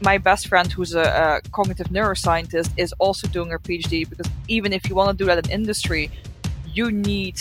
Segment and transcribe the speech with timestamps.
[0.00, 4.72] my best friend, who's a, a cognitive neuroscientist, is also doing her PhD because even
[4.72, 6.10] if you want to do that in industry,
[6.66, 7.40] you need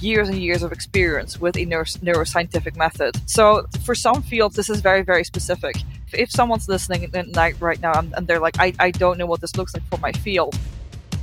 [0.00, 3.16] years and years of experience with a neuro- neuroscientific method.
[3.28, 5.76] So for some fields, this is very, very specific.
[6.12, 7.10] If someone's listening
[7.60, 10.12] right now and they're like, I, I don't know what this looks like for my
[10.12, 10.58] field,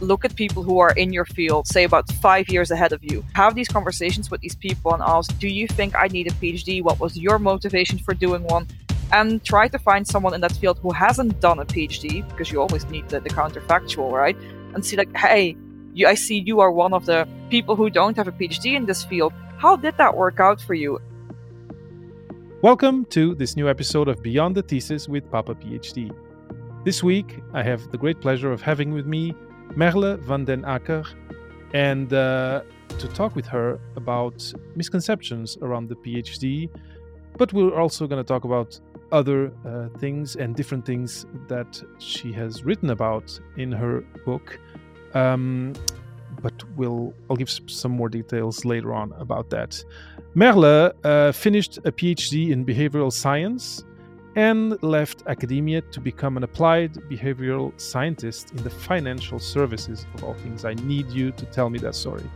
[0.02, 3.23] look at people who are in your field, say about five years ahead of you.
[3.34, 6.84] Have these conversations with these people and ask, do you think I need a PhD?
[6.84, 8.68] What was your motivation for doing one?
[9.11, 12.59] And try to find someone in that field who hasn't done a PhD, because you
[12.61, 14.35] always need the, the counterfactual, right?
[14.73, 15.55] And see, like, hey,
[15.93, 18.85] you, I see you are one of the people who don't have a PhD in
[18.85, 19.31] this field.
[19.57, 20.99] How did that work out for you?
[22.61, 26.13] Welcome to this new episode of Beyond the Thesis with Papa PhD.
[26.83, 29.33] This week, I have the great pleasure of having with me
[29.75, 31.05] Merle van den Akker
[31.73, 36.69] and uh, to talk with her about misconceptions around the PhD.
[37.38, 38.80] But we're also going to talk about
[39.12, 44.59] other uh, things and different things that she has written about in her book.
[45.14, 45.73] Um,
[46.42, 49.84] but we'll I'll give some more details later on about that.
[50.36, 53.84] Merle uh, finished a PhD in behavioral science
[54.36, 60.34] and left academia to become an applied behavioral scientist in the financial services of all
[60.34, 60.66] things.
[60.66, 62.30] I need you to tell me that story.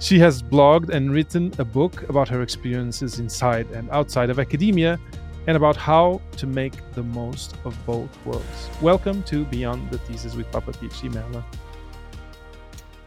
[0.00, 4.98] She has blogged and written a book about her experiences inside and outside of academia
[5.46, 8.70] and about how to make the most of both worlds.
[8.82, 11.44] Welcome to Beyond the Thesis with Papa PhD, Merle.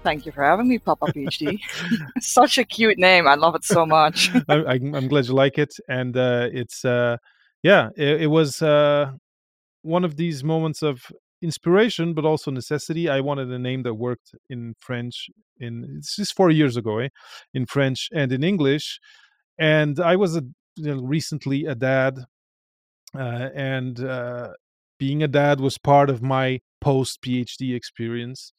[0.04, 1.60] Thank you for having me, Papa PhD.
[2.20, 3.28] Such a cute name.
[3.28, 4.32] I love it so much.
[4.50, 5.74] I, am glad you like it.
[5.88, 6.84] And uh, it's.
[6.84, 7.18] Uh,
[7.62, 9.12] yeah, it, it was uh,
[9.84, 11.10] one of these moments of
[11.42, 13.08] inspiration, but also necessity.
[13.08, 15.30] I wanted a name that worked in French.
[15.60, 17.10] In this is four years ago, eh?
[17.54, 19.00] in French and in English,
[19.58, 20.44] and I was a
[20.76, 22.20] you know, recently a dad,
[23.18, 24.50] uh, and uh,
[25.00, 28.54] being a dad was part of my post PhD experience.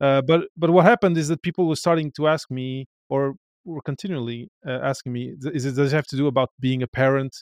[0.00, 3.34] Uh, but but what happened is that people were starting to ask me, or
[3.64, 6.88] were continually uh, asking me, is it does it have to do about being a
[6.88, 7.34] parent?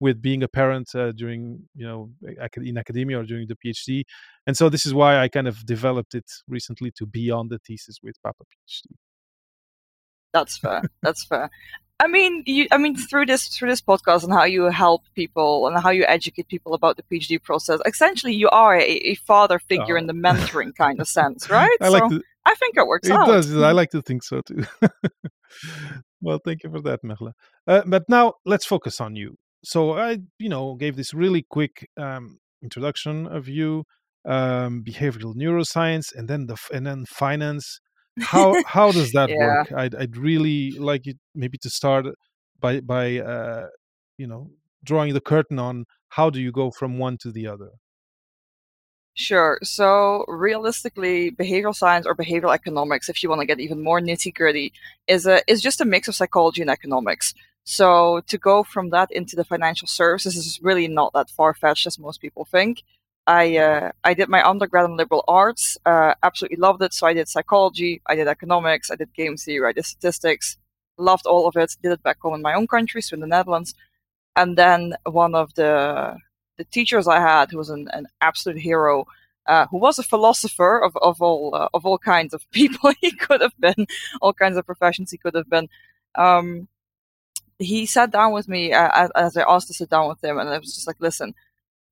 [0.00, 2.10] with being a parent uh, during you know
[2.56, 4.02] in academia or during the PhD,
[4.46, 7.98] and so this is why I kind of developed it recently to beyond the thesis
[8.02, 8.96] with Papa PhD.
[10.32, 10.82] That's fair.
[11.02, 11.50] That's fair.
[12.00, 15.68] I mean, you, I mean, through this through this podcast and how you help people
[15.68, 19.58] and how you educate people about the PhD process, essentially, you are a, a father
[19.58, 20.00] figure oh.
[20.00, 21.76] in the mentoring kind of sense, right?
[21.80, 23.26] I like so to, I think it works it out.
[23.26, 23.54] does.
[23.56, 24.64] I like to think so too.
[26.20, 27.34] well, thank you for that, Merle.
[27.66, 31.88] Uh, but now let's focus on you so I, you know, gave this really quick
[31.96, 33.84] um, introduction of you,
[34.24, 37.80] um, behavioral neuroscience, and then the and then finance.
[38.20, 39.36] How how does that yeah.
[39.36, 39.72] work?
[39.72, 42.06] I'd I'd really like it maybe to start
[42.60, 43.68] by by uh,
[44.18, 44.50] you know
[44.84, 47.70] drawing the curtain on how do you go from one to the other.
[49.14, 49.58] Sure.
[49.62, 54.34] So realistically, behavioral science or behavioral economics, if you want to get even more nitty
[54.34, 54.72] gritty,
[55.06, 57.34] is a is just a mix of psychology and economics.
[57.64, 61.86] So to go from that into the financial services is really not that far fetched
[61.86, 62.82] as most people think.
[63.26, 66.92] I uh, I did my undergrad in liberal arts, uh, absolutely loved it.
[66.92, 70.56] So I did psychology, I did economics, I did game theory, I did statistics,
[70.98, 71.76] loved all of it.
[71.82, 73.74] Did it back home in my own country, so in the Netherlands.
[74.34, 76.16] And then one of the
[76.58, 79.06] the teachers I had, who was an, an absolute hero,
[79.46, 83.12] uh, who was a philosopher of, of all uh, of all kinds of people he
[83.12, 83.86] could have been,
[84.20, 85.68] all kinds of professions he could have been.
[86.16, 86.68] Um,
[87.58, 90.48] he sat down with me uh, as I asked to sit down with him, and
[90.48, 91.34] I was just like, "Listen,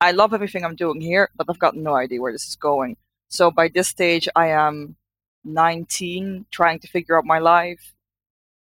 [0.01, 2.97] I love everything I'm doing here, but I've got no idea where this is going."
[3.29, 4.97] So by this stage, I am
[5.45, 7.95] 19, trying to figure out my life.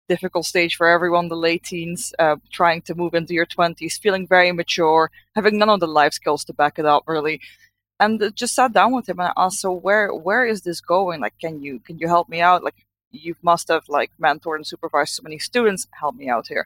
[0.10, 4.26] Difficult stage for everyone, the late teens, uh, trying to move into your 20s, feeling
[4.26, 7.42] very mature, having none of the life skills to back it up, really.
[8.00, 11.20] And just sat down with him and I asked, "So where where is this going?
[11.22, 12.64] Like, can you can you help me out?
[12.64, 15.88] Like, you must have like mentored and supervised so many students.
[15.92, 16.66] Help me out here."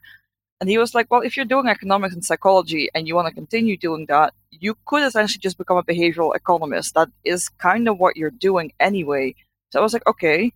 [0.62, 3.34] And he was like, well, if you're doing economics and psychology and you want to
[3.34, 6.94] continue doing that, you could essentially just become a behavioral economist.
[6.94, 9.34] That is kind of what you're doing anyway.
[9.70, 10.52] So I was like, okay,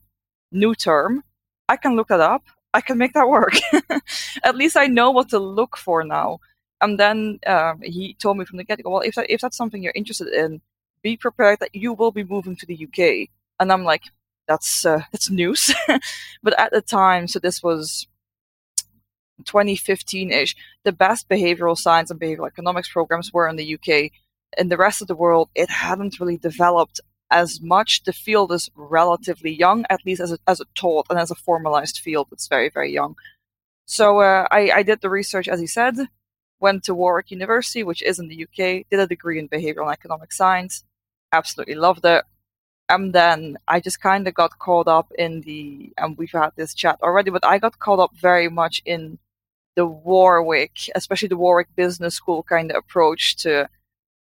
[0.53, 1.25] new term.
[1.69, 2.45] I can look that up.
[2.73, 3.55] I can make that work.
[4.45, 6.39] At least I know what to look for now.
[6.81, 9.57] And then um, he told me from the get go, well, if, that, if that's
[9.57, 10.61] something you're interested in,
[11.03, 13.29] be prepared that you will be moving to the UK.
[13.59, 14.05] And I'm like,
[14.47, 15.75] that's uh, that's news.
[16.45, 18.07] but at the time, so this was
[19.45, 24.11] 2015-ish, the best behavioral science and behavioral economics programs were in the UK.
[24.59, 27.01] In the rest of the world, it hadn't really developed
[27.31, 28.05] as much.
[28.05, 31.35] The field is relatively young, at least as a, as a taught and as a
[31.35, 32.29] formalized field.
[32.33, 33.17] It's very, very young.
[33.87, 35.95] So uh, I, I did the research, as he said.
[36.61, 40.33] went to Warwick University, which is in the UK, did a degree in behavioral economic
[40.33, 40.85] science,
[41.33, 42.25] absolutely loved it.
[42.89, 46.75] And then I just kind of got caught up in the, and we've had this
[46.75, 49.19] chat already, but I got caught up very much in
[49.77, 53.69] the Warwick, especially the Warwick Business School kind of approach to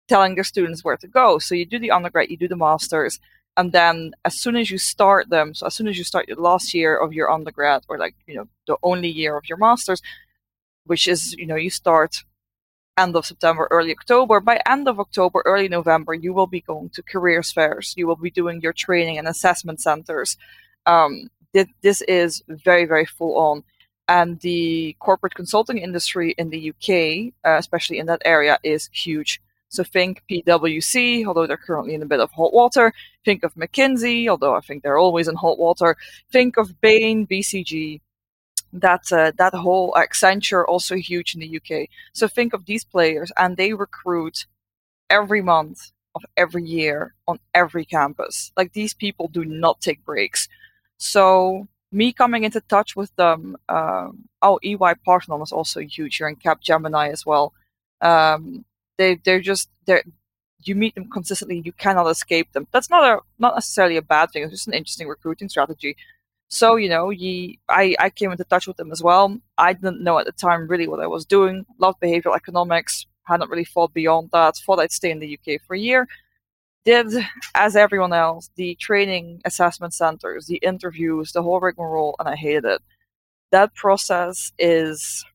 [0.08, 1.38] telling their students where to go.
[1.38, 3.20] So you do the undergrad, you do the masters,
[3.56, 6.36] and then as soon as you start them, so as soon as you start the
[6.36, 10.02] last year of your undergrad, or like you know the only year of your masters,
[10.86, 12.24] which is you know you start
[12.98, 14.40] end of September, early October.
[14.40, 17.94] By end of October, early November, you will be going to careers fairs.
[17.98, 20.38] You will be doing your training and assessment centers.
[20.86, 21.30] Um,
[21.82, 23.64] this is very very full on
[24.08, 29.42] and the corporate consulting industry in the UK, uh, especially in that area, is huge.
[29.70, 32.94] So think PwC, although they're currently in a bit of hot water.
[33.26, 35.98] Think of McKinsey, although I think they're always in hot water.
[36.32, 38.00] Think of Bain, BCG.
[38.74, 41.90] That uh, that whole Accenture also huge in the UK.
[42.14, 44.46] So think of these players, and they recruit
[45.10, 48.52] every month of every year on every campus.
[48.58, 50.50] Like these people do not take breaks.
[50.98, 53.56] So me coming into touch with them.
[53.70, 57.54] Um, oh, EY Parthenon is also huge here in Capgemini as well.
[58.02, 58.66] Um,
[58.98, 60.04] they they're just they're
[60.66, 61.62] you meet them consistently.
[61.64, 62.68] You cannot escape them.
[62.72, 64.44] That's not a not necessarily a bad thing.
[64.44, 65.96] It's just an interesting recruiting strategy.
[66.50, 69.38] So you know, ye, I I came into touch with them as well.
[69.58, 71.66] I didn't know at the time really what I was doing.
[71.80, 73.06] Loved behavioral economics.
[73.26, 74.58] Hadn't really thought beyond that.
[74.58, 76.08] Thought I'd stay in the UK for a year
[76.86, 77.08] did,
[77.56, 82.66] as everyone else, the training assessment centers, the interviews, the whole rigmarole, and I hated
[82.66, 82.82] it.
[83.52, 85.26] That process is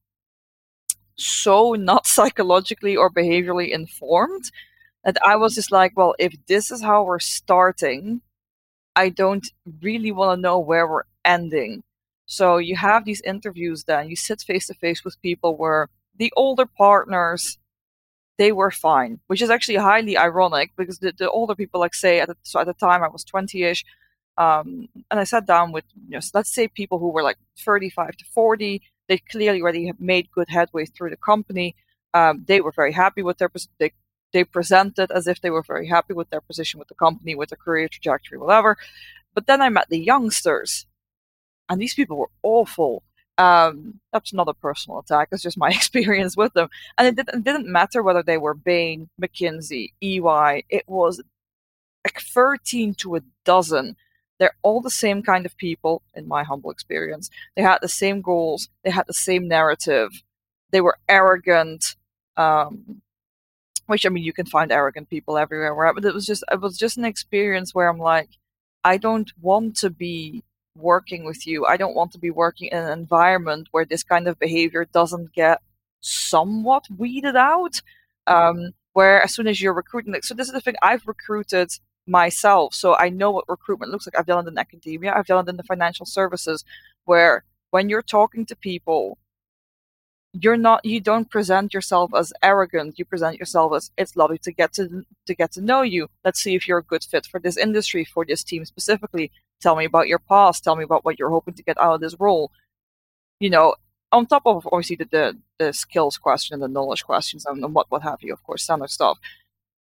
[1.17, 4.51] so not psychologically or behaviorally informed
[5.05, 8.21] that I was just like, well, if this is how we're starting,
[8.97, 9.47] I don't
[9.81, 11.83] really want to know where we're ending.
[12.27, 16.33] So you have these interviews then, you sit face to face with people where the
[16.37, 17.59] older partners
[18.39, 22.21] they were fine, which is actually highly ironic because the, the older people, like say
[22.21, 23.85] at the, so at the time I was 20ish,
[24.39, 28.17] um, and I sat down with, you know, let's say people who were like 35
[28.17, 31.75] to 40, they clearly already made good headway through the company.
[32.15, 33.93] Um, they were very happy with their, they,
[34.33, 37.49] they presented as if they were very happy with their position with the company, with
[37.49, 38.77] their career trajectory, whatever.
[39.35, 40.87] But then I met the youngsters,
[41.69, 43.03] and these people were awful.
[43.39, 45.29] Um, that's not a personal attack.
[45.31, 46.69] It's just my experience with them.
[46.99, 50.65] And it didn't, it didn't matter whether they were Bain, McKinsey, EY.
[50.69, 51.23] It was
[52.05, 53.97] like 13 to a dozen.
[54.39, 57.31] They're all the same kind of people, in my humble experience.
[57.57, 58.69] They had the same goals.
[58.85, 60.23] They had the same narrative.
[60.71, 61.97] They were arrogant.
[62.37, 63.03] Um,
[63.87, 65.75] which I mean, you can find arrogant people everywhere.
[65.75, 65.95] Right?
[65.95, 68.31] But it was just, it was just an experience where I'm like,
[68.85, 70.45] I don't want to be
[70.79, 71.67] working with you.
[71.67, 75.33] I don't want to be working in an environment where this kind of behavior doesn't
[75.33, 75.61] get
[76.01, 77.83] somewhat weeded out.
[78.27, 81.71] Um, where as soon as you're recruiting, like, so this is the thing I've recruited
[82.07, 84.19] myself, so I know what recruitment looks like.
[84.19, 86.65] I've done it in academia, I've done it in the financial services,
[87.05, 89.19] where when you're talking to people,
[90.35, 94.53] you're not you don't present yourself as arrogant you present yourself as it's lovely to
[94.53, 97.41] get to to get to know you let's see if you're a good fit for
[97.41, 100.63] this industry for this team specifically Tell me about your past.
[100.63, 102.53] Tell me about what you're hoping to get out of this role.
[103.41, 103.75] You know,
[104.13, 107.75] on top of obviously the the, the skills question and the knowledge questions and, and
[107.75, 109.19] what what have you, of course, standard stuff.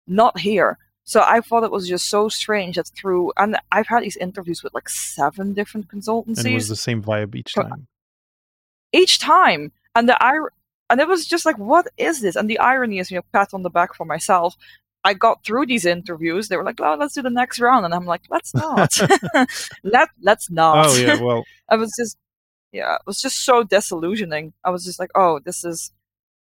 [0.07, 0.79] Not here.
[1.05, 4.63] So I thought it was just so strange that through and I've had these interviews
[4.63, 6.39] with like seven different consultancies.
[6.39, 7.87] And it was the same vibe each time.
[8.93, 9.73] Each time.
[9.95, 10.39] And the I
[10.91, 12.37] and it was just like, what is this?
[12.37, 14.57] And the irony is, you know, pat on the back for myself.
[15.05, 16.49] I got through these interviews.
[16.49, 18.97] They were like, "Oh, let's do the next round," and I'm like, "Let's not.
[19.83, 22.17] Let let's not." Oh yeah, well, I was just
[22.71, 24.53] yeah, it was just so disillusioning.
[24.65, 25.91] I was just like, "Oh, this is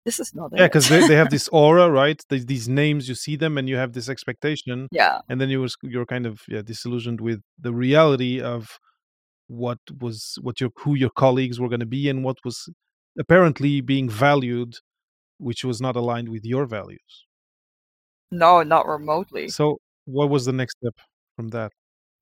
[0.04, 3.36] this is not yeah because they, they have this aura right these names you see
[3.36, 6.60] them and you have this expectation yeah and then you was you're kind of yeah
[6.60, 8.80] disillusioned with the reality of
[9.46, 12.68] what was what your who your colleagues were going to be and what was
[13.18, 14.76] apparently being valued
[15.38, 17.26] which was not aligned with your values
[18.32, 19.48] no, not remotely.
[19.48, 20.94] So, what was the next step
[21.36, 21.70] from that?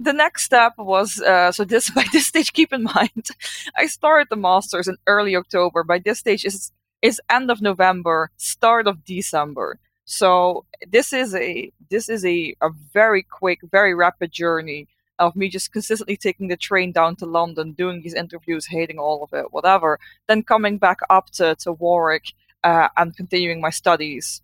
[0.00, 2.52] The next step was uh, so this by this stage.
[2.52, 3.28] Keep in mind,
[3.76, 5.84] I started the masters in early October.
[5.84, 9.78] By this stage, is is end of November, start of December.
[10.04, 14.88] So this is a this is a, a very quick, very rapid journey
[15.20, 19.22] of me just consistently taking the train down to London, doing these interviews, hating all
[19.24, 20.00] of it, whatever.
[20.28, 22.32] Then coming back up to to Warwick
[22.64, 24.42] uh, and continuing my studies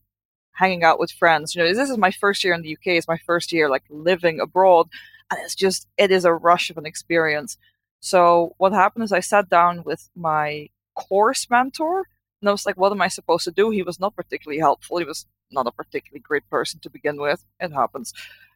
[0.53, 1.55] hanging out with friends.
[1.55, 2.89] You know, this is my first year in the UK.
[2.99, 4.89] It's my first year like living abroad,
[5.31, 7.59] and it's just it is a rush of an experience.
[8.01, 12.07] So what happened is I sat down with my course mentor,
[12.41, 13.71] And I was like, what am I supposed to do?
[13.71, 14.99] He was not particularly helpful.
[14.99, 17.45] He was not a particularly great person to begin with.
[17.61, 18.13] It happens.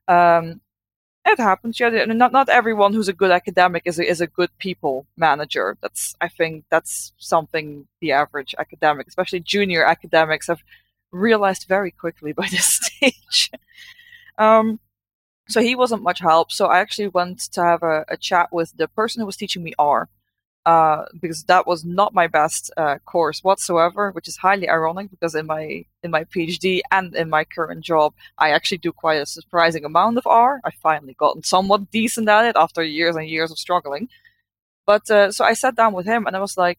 [0.08, 0.60] Um,
[1.32, 1.78] it happens.
[1.80, 5.76] Yeah, not not everyone who's a good academic is a, is a good people manager.
[5.80, 10.62] That's I think that's something the average academic, especially junior academics, have
[11.12, 13.50] realized very quickly by this stage.
[14.38, 14.80] um,
[15.48, 16.52] so he wasn't much help.
[16.52, 19.62] So I actually went to have a, a chat with the person who was teaching
[19.62, 20.08] me R,
[20.66, 25.34] uh, because that was not my best uh, course whatsoever, which is highly ironic because
[25.34, 29.26] in my in my PhD and in my current job, I actually do quite a
[29.26, 30.60] surprising amount of R.
[30.64, 34.08] I finally gotten somewhat decent at it after years and years of struggling.
[34.86, 36.78] But uh, so I sat down with him and I was like,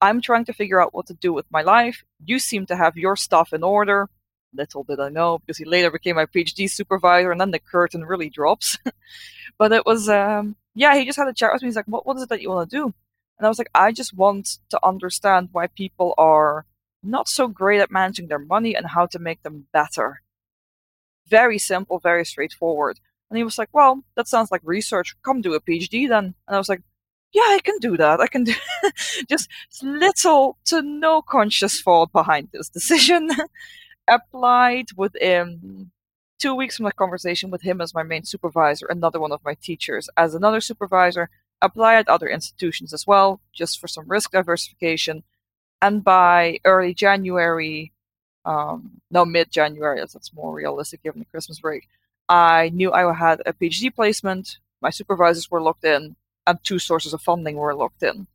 [0.00, 2.04] I'm trying to figure out what to do with my life.
[2.24, 4.08] You seem to have your stuff in order.
[4.52, 8.04] Little did I know, because he later became my PhD supervisor, and then the curtain
[8.04, 8.78] really drops.
[9.58, 11.68] but it was, um, yeah, he just had a chat with me.
[11.68, 12.94] He's like, what, what is it that you want to do?
[13.38, 16.66] And I was like, I just want to understand why people are
[17.02, 20.22] not so great at managing their money and how to make them better.
[21.26, 22.98] Very simple, very straightforward.
[23.30, 25.16] And he was like, Well, that sounds like research.
[25.24, 26.34] Come do a PhD then.
[26.46, 26.82] And I was like,
[27.32, 28.20] Yeah, I can do that.
[28.20, 28.54] I can do
[29.28, 29.48] just
[29.82, 33.30] little to no conscious thought behind this decision.
[34.08, 35.90] Applied within
[36.44, 39.54] two weeks from the conversation with him as my main supervisor, another one of my
[39.54, 41.30] teachers as another supervisor,
[41.62, 45.22] apply at other institutions as well, just for some risk diversification.
[45.80, 47.92] And by early January,
[48.44, 51.88] um, no, mid January, as that's more realistic given the Christmas break,
[52.28, 56.14] I knew I had a PhD placement, my supervisors were locked in,
[56.46, 58.26] and two sources of funding were locked in.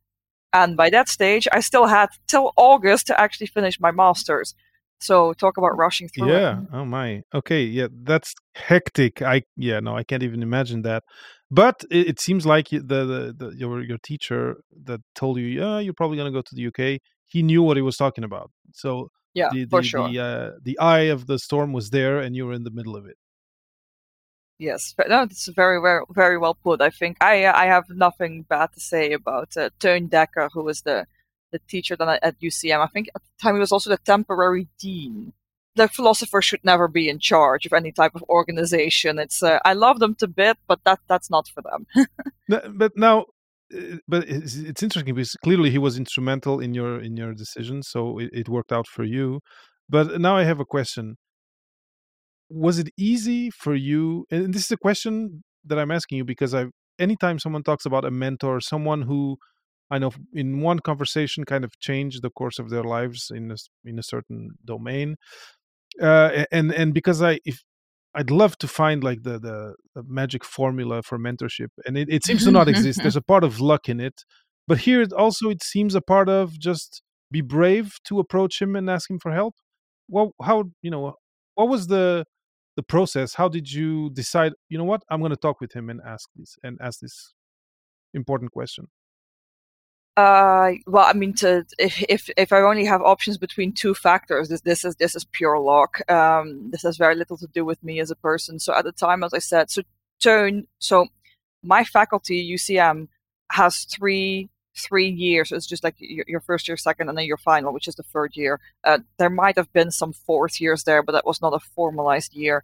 [0.52, 4.56] And by that stage, I still had till August to actually finish my master's.
[5.00, 6.60] So talk about rushing through yeah.
[6.60, 6.68] it.
[6.72, 7.22] Oh my.
[7.34, 7.64] Okay.
[7.64, 7.88] Yeah.
[7.90, 9.22] That's hectic.
[9.22, 9.80] I yeah.
[9.80, 11.04] No, I can't even imagine that.
[11.50, 15.78] But it, it seems like the, the, the your your teacher that told you, yeah,
[15.78, 17.00] you're probably gonna go to the UK.
[17.26, 18.50] He knew what he was talking about.
[18.72, 20.08] So yeah, the for sure.
[20.08, 22.96] the, uh, the eye of the storm was there, and you were in the middle
[22.96, 23.16] of it.
[24.58, 26.82] Yes, no, it's very, very, very well put.
[26.82, 30.82] I think I, I have nothing bad to say about uh, Teun Dekker, who was
[30.82, 31.06] the
[31.52, 32.80] the teacher then at UCM.
[32.80, 35.32] I think at the time he was also the temporary dean.
[35.76, 39.18] The philosopher should never be in charge of any type of organization.
[39.18, 41.86] It's uh, I love them to bit, but that that's not for them.
[42.74, 43.26] but now,
[43.74, 47.82] uh, but it's, it's, interesting because clearly he was instrumental in your in your decision,
[47.82, 49.40] so it, it worked out for you.
[49.88, 51.16] But now I have a question.
[52.48, 54.24] Was it easy for you?
[54.30, 56.66] And this is a question that I'm asking you because I
[56.98, 59.38] anytime someone talks about a mentor, someone who
[59.90, 63.56] I know in one conversation kind of changed the course of their lives in a,
[63.84, 65.16] in a certain domain.
[66.00, 67.62] Uh, and and because I if
[68.14, 72.24] I'd love to find like the, the, the magic formula for mentorship, and it, it
[72.24, 73.00] seems to not exist.
[73.02, 74.24] There's a part of luck in it,
[74.66, 78.74] but here it also it seems a part of just be brave to approach him
[78.74, 79.54] and ask him for help.
[80.08, 81.14] Well, how you know
[81.54, 82.24] what was the
[82.76, 83.34] the process?
[83.34, 84.52] How did you decide?
[84.68, 85.02] You know what?
[85.10, 87.34] I'm going to talk with him and ask this and ask this
[88.14, 88.86] important question.
[90.20, 94.50] Uh, well, I mean, to if, if if I only have options between two factors,
[94.50, 95.92] this this is this is pure luck.
[96.10, 98.58] Um, this has very little to do with me as a person.
[98.58, 99.82] So at the time, as I said, so
[100.22, 100.66] Teun.
[100.78, 101.06] so
[101.62, 103.08] my faculty UCM
[103.52, 105.52] has three three years.
[105.52, 108.02] It's just like your, your, first year, second, and then your final, which is the
[108.02, 108.60] third year.
[108.84, 112.34] Uh, there might have been some fourth years there, but that was not a formalized
[112.34, 112.62] year.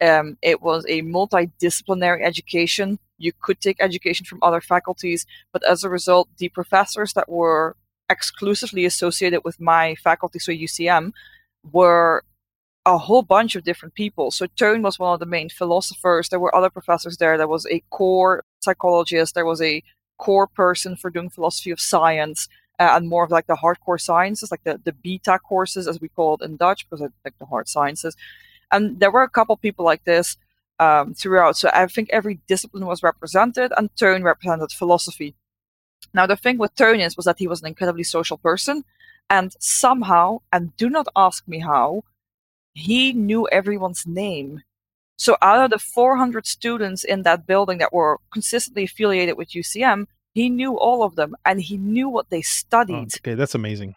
[0.00, 5.82] Um, it was a multidisciplinary education you could take education from other faculties, but as
[5.84, 7.76] a result, the professors that were
[8.08, 11.12] exclusively associated with my faculty, so UCM,
[11.72, 12.24] were
[12.86, 14.30] a whole bunch of different people.
[14.30, 16.28] So Teun was one of the main philosophers.
[16.28, 17.36] There were other professors there.
[17.36, 19.34] There was a core psychologist.
[19.34, 19.82] There was a
[20.16, 24.50] core person for doing philosophy of science uh, and more of like the hardcore sciences,
[24.50, 27.46] like the, the beta courses, as we call it in Dutch, because I like the
[27.46, 28.16] hard sciences.
[28.70, 30.36] And there were a couple people like this
[30.78, 31.56] um, throughout.
[31.56, 35.34] So I think every discipline was represented, and Teun represented philosophy.
[36.14, 38.84] Now the thing with Teun is was that he was an incredibly social person,
[39.30, 42.02] and somehow, and do not ask me how,
[42.72, 44.62] he knew everyone's name.
[45.16, 50.06] So out of the 400 students in that building that were consistently affiliated with UCM,
[50.32, 52.94] he knew all of them, and he knew what they studied.
[52.94, 53.96] Oh, okay, that's amazing.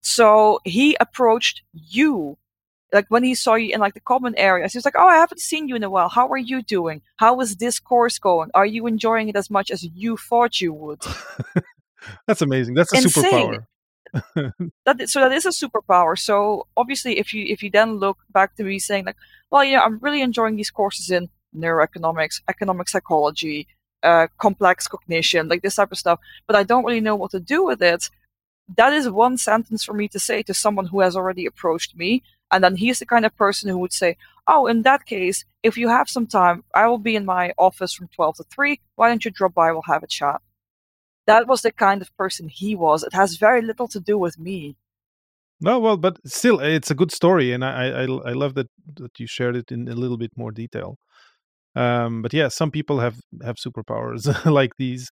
[0.00, 2.38] So he approached you
[2.94, 5.16] like when he saw you in like the common areas, he was like, "Oh, I
[5.16, 6.08] haven't seen you in a while.
[6.08, 7.02] How are you doing?
[7.16, 8.50] How is this course going?
[8.54, 11.02] Are you enjoying it as much as you thought you would?"
[12.26, 12.74] That's amazing.
[12.74, 13.64] That's a Insane.
[14.14, 14.52] superpower.
[14.86, 16.16] that so that is a superpower.
[16.18, 19.16] So obviously, if you if you then look back to me saying like,
[19.50, 23.66] "Well, yeah, I'm really enjoying these courses in neuroeconomics, economic psychology,
[24.04, 27.40] uh, complex cognition, like this type of stuff, but I don't really know what to
[27.40, 28.08] do with it."
[28.76, 32.22] that is one sentence for me to say to someone who has already approached me.
[32.54, 35.76] And then he's the kind of person who would say, Oh, in that case, if
[35.76, 38.80] you have some time, I will be in my office from 12 to 3.
[38.94, 39.72] Why don't you drop by?
[39.72, 40.40] We'll have a chat.
[41.26, 43.02] That was the kind of person he was.
[43.02, 44.76] It has very little to do with me.
[45.60, 49.18] No, well, but still, it's a good story, and I I, I love that that
[49.18, 50.98] you shared it in a little bit more detail.
[51.74, 54.22] Um, but yeah, some people have have superpowers
[54.60, 55.10] like these,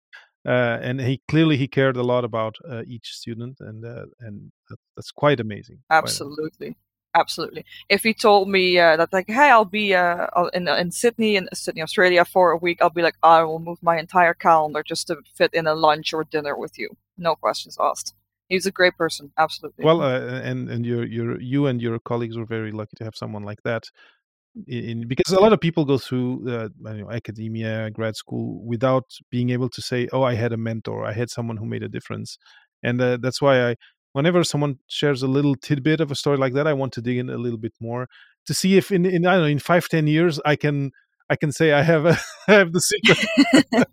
[0.46, 4.50] uh, and he clearly he cared a lot about uh, each student, and uh, and
[4.96, 5.80] that's quite amazing.
[5.90, 6.48] Absolutely.
[6.48, 6.76] Quite amazing.
[7.14, 7.64] Absolutely.
[7.88, 11.48] If he told me uh, that, like, hey, I'll be uh, in in Sydney, in
[11.54, 15.06] Sydney, Australia, for a week, I'll be like, I will move my entire calendar just
[15.08, 16.90] to fit in a lunch or dinner with you.
[17.16, 18.14] No questions asked.
[18.48, 19.84] He's a great person, absolutely.
[19.84, 23.16] Well, uh, and and your your you and your colleagues were very lucky to have
[23.16, 23.84] someone like that
[24.66, 29.50] in, because a lot of people go through uh, know, academia, grad school without being
[29.50, 32.38] able to say, "Oh, I had a mentor, I had someone who made a difference,"
[32.82, 33.76] and uh, that's why I,
[34.18, 37.18] whenever someone shares a little tidbit of a story like that, I want to dig
[37.18, 38.08] in a little bit more
[38.46, 40.90] to see if in, in I don't know in five ten years I can
[41.30, 43.86] I can say I have a, I have the secret.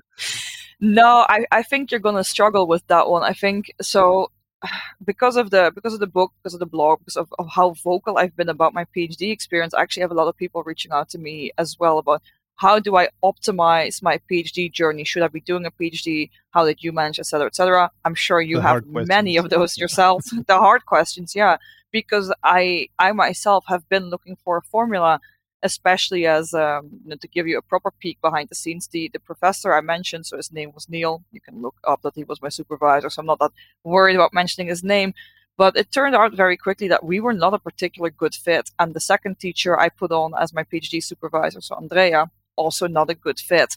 [0.80, 3.22] no, I, I think you're gonna struggle with that one.
[3.22, 4.30] I think so
[5.04, 7.74] because of the because of the book, because of the blog, because of, of how
[7.84, 10.92] vocal I've been about my PhD experience, I actually have a lot of people reaching
[10.92, 12.22] out to me as well about
[12.56, 15.04] how do I optimize my PhD journey?
[15.04, 16.30] Should I be doing a PhD?
[16.50, 17.90] How did you manage, etc., etc.?
[18.04, 20.24] I'm sure you the have many of those yourself.
[20.46, 21.56] the hard questions, yeah,
[21.90, 25.20] because I I myself have been looking for a formula
[25.62, 28.88] especially as um, you know, to give you a proper peek behind the scenes.
[28.88, 31.22] The the professor I mentioned, so his name was Neil.
[31.30, 33.52] You can look up that he was my supervisor, so I'm not that
[33.84, 35.14] worried about mentioning his name.
[35.56, 38.94] But it turned out very quickly that we were not a particular good fit, and
[38.94, 43.14] the second teacher I put on as my PhD supervisor, so Andrea, also not a
[43.14, 43.76] good fit.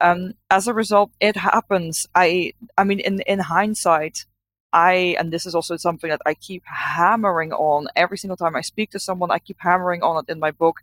[0.00, 2.06] Um, as a result, it happens.
[2.14, 4.26] I I mean, in in hindsight,
[4.72, 8.60] I, and this is also something that I keep hammering on every single time I
[8.60, 10.76] speak to someone, I keep hammering on it in my book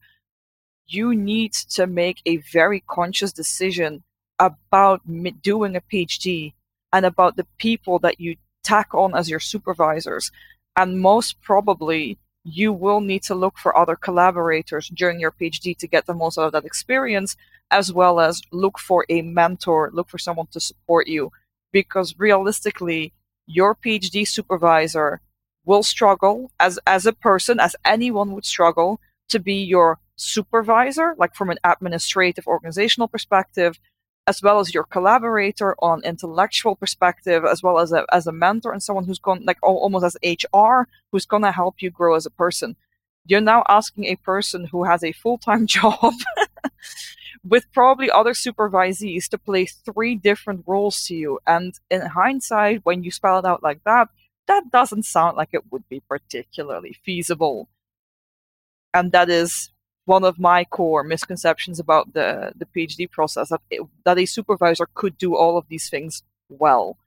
[0.88, 4.04] you need to make a very conscious decision
[4.40, 5.02] about
[5.42, 6.54] doing a PhD
[6.94, 10.32] and about the people that you tack on as your supervisors.
[10.76, 15.88] And most probably, you will need to look for other collaborators during your PhD to
[15.88, 17.36] get the most out of that experience,
[17.72, 21.32] as well as look for a mentor, look for someone to support you.
[21.72, 23.14] Because realistically,
[23.48, 25.22] your PhD supervisor
[25.66, 31.34] will struggle as, as a person, as anyone would struggle, to be your supervisor, like
[31.34, 33.80] from an administrative organizational perspective,
[34.28, 38.74] as well as your collaborator on intellectual perspective, as well as a, as a mentor
[38.74, 42.26] and someone who's going like almost as HR, who's going to help you grow as
[42.26, 42.76] a person.
[43.28, 46.14] You're now asking a person who has a full time job
[47.44, 51.40] with probably other supervisees to play three different roles to you.
[51.46, 54.10] And in hindsight, when you spell it out like that,
[54.48, 57.70] that doesn't sound like it would be particularly feasible.
[58.94, 59.72] And that is
[60.06, 64.88] one of my core misconceptions about the, the PhD process that, it, that a supervisor
[64.94, 66.98] could do all of these things well.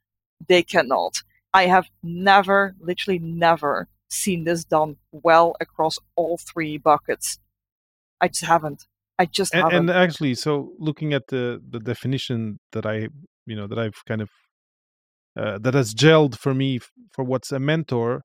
[0.46, 1.22] They cannot.
[1.54, 7.38] I have never, literally never, seen this done well across all three buckets.
[8.20, 8.87] I just haven't.
[9.18, 9.90] I just and, haven't.
[9.90, 13.08] And actually, so looking at the the definition that I,
[13.46, 14.30] you know, that I've kind of
[15.37, 16.80] uh, that has gelled for me
[17.12, 18.22] for what's a mentor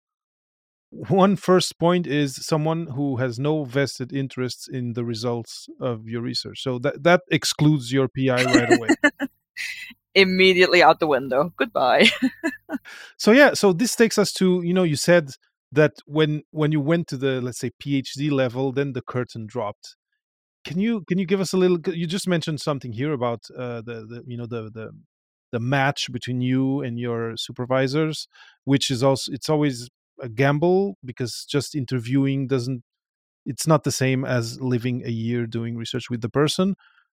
[0.93, 6.21] one first point is someone who has no vested interests in the results of your
[6.21, 6.62] research.
[6.62, 8.89] So that that excludes your PI right away.
[10.15, 11.51] Immediately out the window.
[11.58, 12.10] Goodbye.
[13.17, 15.32] so yeah, so this takes us to, you know, you said
[15.71, 19.95] that when when you went to the let's say PhD level, then the curtain dropped.
[20.63, 23.82] Can you can you give us a little you just mentioned something here about uh,
[23.82, 24.91] the the you know the the
[25.51, 28.27] the match between you and your supervisors
[28.63, 29.88] which is also it's always
[30.21, 32.84] a gamble because just interviewing doesn't
[33.45, 36.76] it's not the same as living a year doing research with the person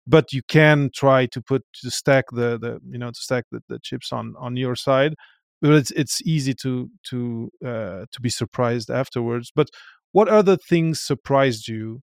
[0.06, 3.60] but you can try to put to stack the the you know to stack the,
[3.68, 5.14] the chips on on your side
[5.60, 9.50] but it's it's easy to to uh, to be surprised afterwards.
[9.54, 9.68] But
[10.12, 12.02] what other things surprised you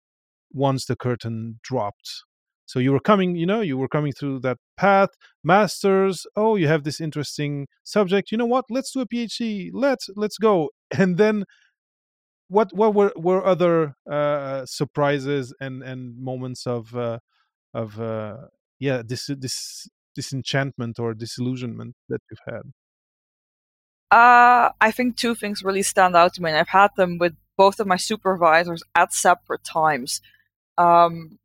[0.52, 2.24] once the curtain dropped
[2.68, 5.08] so you were coming you know you were coming through that path
[5.42, 10.08] masters oh you have this interesting subject you know what let's do a phd let's
[10.14, 10.70] let's go.
[10.90, 11.44] And then
[12.48, 17.18] what what were were other uh surprises and and moments of uh
[17.74, 18.36] of uh
[18.78, 22.64] yeah this this disenchantment or disillusionment that you've had?
[24.10, 27.34] Uh i think two things really stand out to me and i've had them with
[27.58, 30.22] both of my supervisors at separate times.
[30.78, 31.38] Um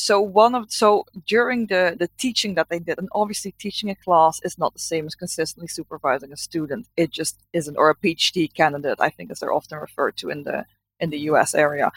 [0.00, 3.94] so one of so during the the teaching that they did and obviously teaching a
[3.94, 6.88] class is not the same as consistently supervising a student.
[6.96, 10.44] It just isn't or a phd candidate i think as they're often referred to in
[10.44, 10.64] the
[11.00, 11.90] in the us area.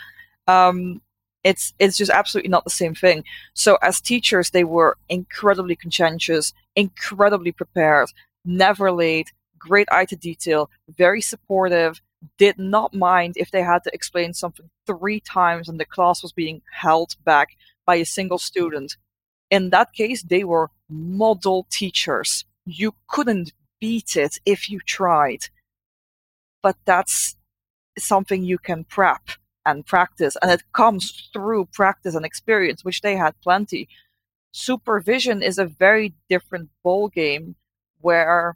[0.48, 1.02] Um,
[1.46, 3.24] it's it's just absolutely not the same thing.
[3.54, 8.10] So as teachers they were incredibly conscientious incredibly prepared
[8.44, 12.02] never late great eye to detail very supportive
[12.38, 16.34] did not mind if they had to explain something three times and the class was
[16.34, 17.50] being held back
[17.86, 18.98] by a single student.
[19.50, 22.46] In that case, they were model teachers.
[22.66, 25.50] You couldn't beat it if you tried.
[26.62, 27.36] But that's
[27.98, 29.30] something you can prep
[29.66, 33.88] and practice, and it comes through practice and experience, which they had plenty.
[34.52, 37.56] Supervision is a very different ball game
[38.02, 38.56] where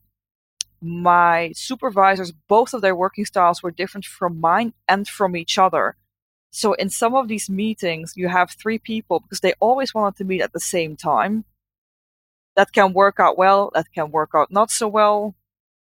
[0.81, 5.95] my supervisors, both of their working styles were different from mine and from each other.
[6.57, 10.23] So in some of these meetings, you have three people because they always wanted to
[10.23, 11.45] meet at the same time.
[12.55, 15.35] That can work out well, that can work out not so well.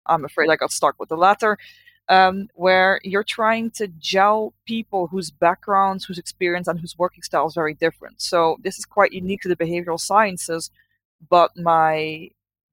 [0.06, 1.56] I'm afraid I got stuck with the latter.
[2.08, 7.46] Um, where you're trying to gel people whose backgrounds, whose experience, and whose working style
[7.46, 8.20] is very different.
[8.20, 10.72] So this is quite unique to the behavioral sciences,
[11.30, 12.30] but my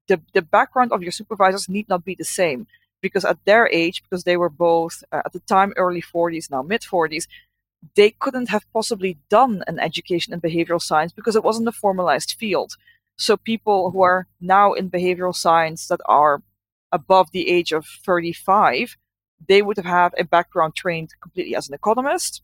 [0.08, 2.66] the, the background of your supervisors need not be the same
[3.00, 6.62] because at their age, because they were both uh, at the time early 40s, now
[6.62, 7.28] mid 40s,
[7.94, 12.36] they couldn't have possibly done an education in behavioral science because it wasn't a formalized
[12.38, 12.76] field.
[13.16, 16.42] So people who are now in behavioral science that are
[16.90, 18.96] above the age of 35,
[19.46, 22.42] they would have had a background trained completely as an economist,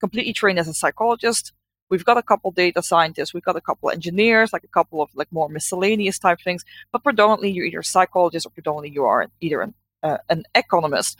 [0.00, 1.52] completely trained as a psychologist,
[1.90, 5.08] We've got a couple data scientists, we've got a couple engineers, like a couple of
[5.14, 9.28] like more miscellaneous type things, but predominantly you're either a psychologist or predominantly you are
[9.40, 11.16] either an, uh, an economist.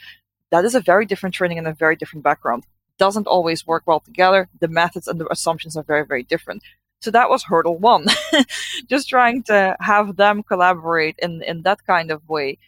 [0.50, 2.64] That is a very different training and a very different background.
[2.98, 4.48] Doesn't always work well together.
[4.60, 6.62] The methods and the assumptions are very, very different.
[7.00, 8.06] So that was hurdle one.
[8.88, 12.58] Just trying to have them collaborate in, in that kind of way.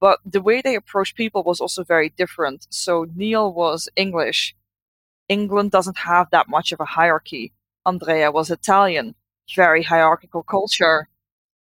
[0.00, 2.66] But the way they approached people was also very different.
[2.70, 4.54] So Neil was English
[5.30, 7.52] England doesn't have that much of a hierarchy.
[7.86, 9.14] Andrea was Italian,
[9.54, 11.08] very hierarchical culture.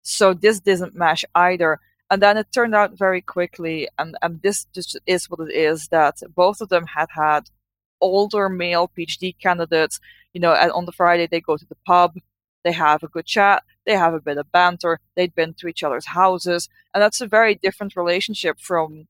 [0.01, 1.79] So this didn't mesh either.
[2.09, 5.87] And then it turned out very quickly, and, and this just is what it is,
[5.89, 7.49] that both of them had had
[8.01, 9.99] older male PhD candidates.
[10.33, 12.15] You know, and on the Friday they go to the pub,
[12.63, 15.83] they have a good chat, they have a bit of banter, they've been to each
[15.83, 19.07] other's houses, and that's a very different relationship from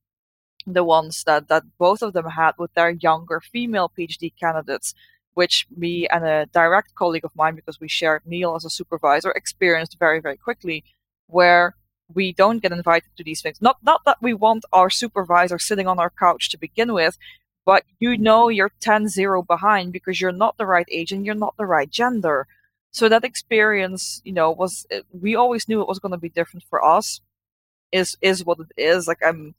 [0.66, 4.94] the ones that, that both of them had with their younger female PhD candidates,
[5.34, 9.30] which me and a direct colleague of mine, because we shared Neil as a supervisor,
[9.32, 10.84] experienced very, very quickly,
[11.26, 11.76] where
[12.14, 13.60] we don't get invited to these things.
[13.60, 17.16] Not not that we want our supervisor sitting on our couch to begin with,
[17.64, 21.54] but you know you're 10-0 behind because you're not the right age and you're not
[21.56, 22.46] the right gender.
[22.90, 26.28] So that experience, you know, was eh, we always knew it was going to be
[26.28, 27.20] different for us.
[27.92, 29.06] Is is what it is.
[29.06, 29.54] Like I'm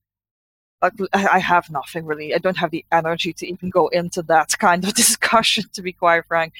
[0.81, 2.35] like I have nothing really.
[2.35, 5.93] I don't have the energy to even go into that kind of discussion, to be
[5.93, 6.53] quite frank.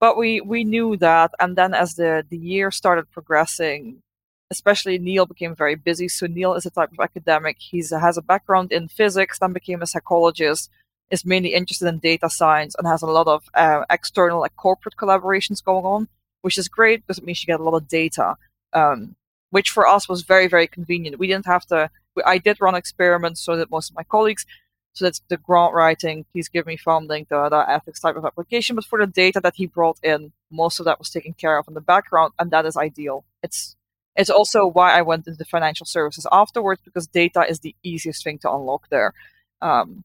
[0.00, 4.02] But we we knew that, and then as the the year started progressing,
[4.50, 6.08] especially Neil became very busy.
[6.08, 7.56] So Neil is a type of academic.
[7.58, 10.70] He has a background in physics, then became a psychologist.
[11.08, 14.96] Is mainly interested in data science and has a lot of uh, external like corporate
[14.96, 16.08] collaborations going on,
[16.42, 18.34] which is great because it means you get a lot of data.
[18.72, 19.14] Um,
[19.50, 21.20] which for us was very very convenient.
[21.20, 21.90] We didn't have to
[22.24, 24.46] I did run experiments so that most of my colleagues.
[24.94, 28.76] So that's the grant writing, please give me funding, the, the ethics type of application.
[28.76, 31.68] But for the data that he brought in, most of that was taken care of
[31.68, 33.24] in the background, and that is ideal.
[33.42, 33.76] It's
[34.16, 38.38] it's also why I went into financial services afterwards because data is the easiest thing
[38.38, 39.12] to unlock there.
[39.60, 40.04] Um,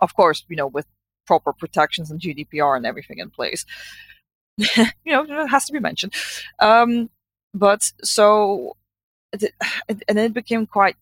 [0.00, 0.86] of course, you know, with
[1.26, 3.64] proper protections and GDPR and everything in place.
[4.58, 6.14] you know, it has to be mentioned.
[6.60, 7.10] Um,
[7.52, 8.76] but so,
[10.08, 10.96] and it became quite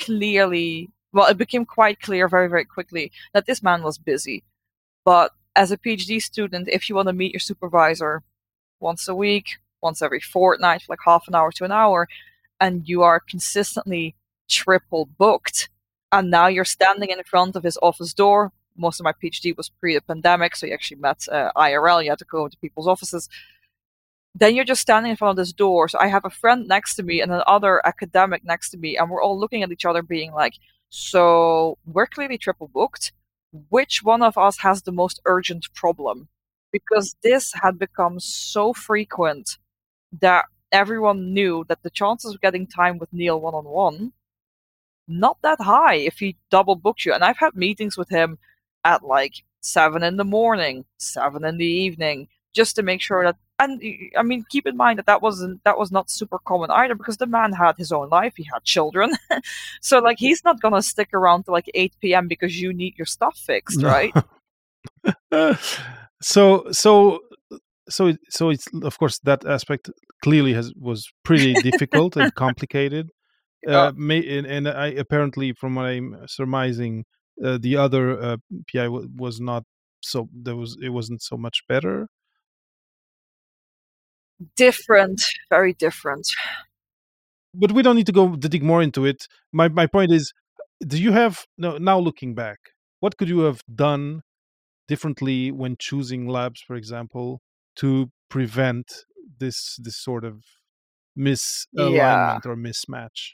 [0.00, 4.44] clearly, well, it became quite clear very, very quickly that this man was busy.
[5.04, 8.22] But as a PhD student, if you want to meet your supervisor
[8.80, 12.08] once a week, once every fortnight, for like half an hour to an hour,
[12.60, 14.16] and you are consistently
[14.48, 15.68] triple booked,
[16.12, 18.52] and now you're standing in front of his office door.
[18.76, 22.02] Most of my PhD was pre the pandemic, so you actually met uh, IRL.
[22.04, 23.28] You had to go to people's offices
[24.34, 25.88] then you're just standing in front of this door.
[25.88, 29.10] So I have a friend next to me and another academic next to me, and
[29.10, 30.54] we're all looking at each other, being like,
[30.90, 33.12] "So we're clearly triple booked.
[33.70, 36.28] Which one of us has the most urgent problem?"
[36.72, 39.58] Because this had become so frequent
[40.20, 44.12] that everyone knew that the chances of getting time with Neil one on one
[45.08, 47.14] not that high if he double books you.
[47.14, 48.38] And I've had meetings with him
[48.84, 53.36] at like seven in the morning, seven in the evening, just to make sure that
[53.60, 53.82] and
[54.16, 57.16] I mean keep in mind that that wasn't that was not super common either because
[57.16, 59.10] the man had his own life he had children
[59.80, 63.04] so like he's not gonna stick around to like 8 p.m because you need your
[63.04, 64.14] stuff fixed right
[66.22, 67.18] so so
[67.88, 69.90] so it, so it's of course that aspect
[70.22, 73.10] clearly has was pretty difficult and complicated
[73.66, 73.88] Yeah.
[73.88, 77.04] uh, may, and, and I apparently from what I'm surmising
[77.44, 78.36] uh, the other uh,
[78.72, 79.64] PI w- was not
[80.02, 82.08] so there was it wasn't so much better
[84.56, 86.26] different very different
[87.54, 89.26] but we don't need to go to dig more into it.
[89.52, 90.32] My my point is,
[90.86, 92.58] do you have no, now looking back,
[93.00, 94.22] what could you have done
[94.88, 97.40] differently when choosing labs, for example,
[97.78, 98.86] to prevent
[99.38, 100.42] this this sort of
[101.16, 103.32] misalignment or mismatch?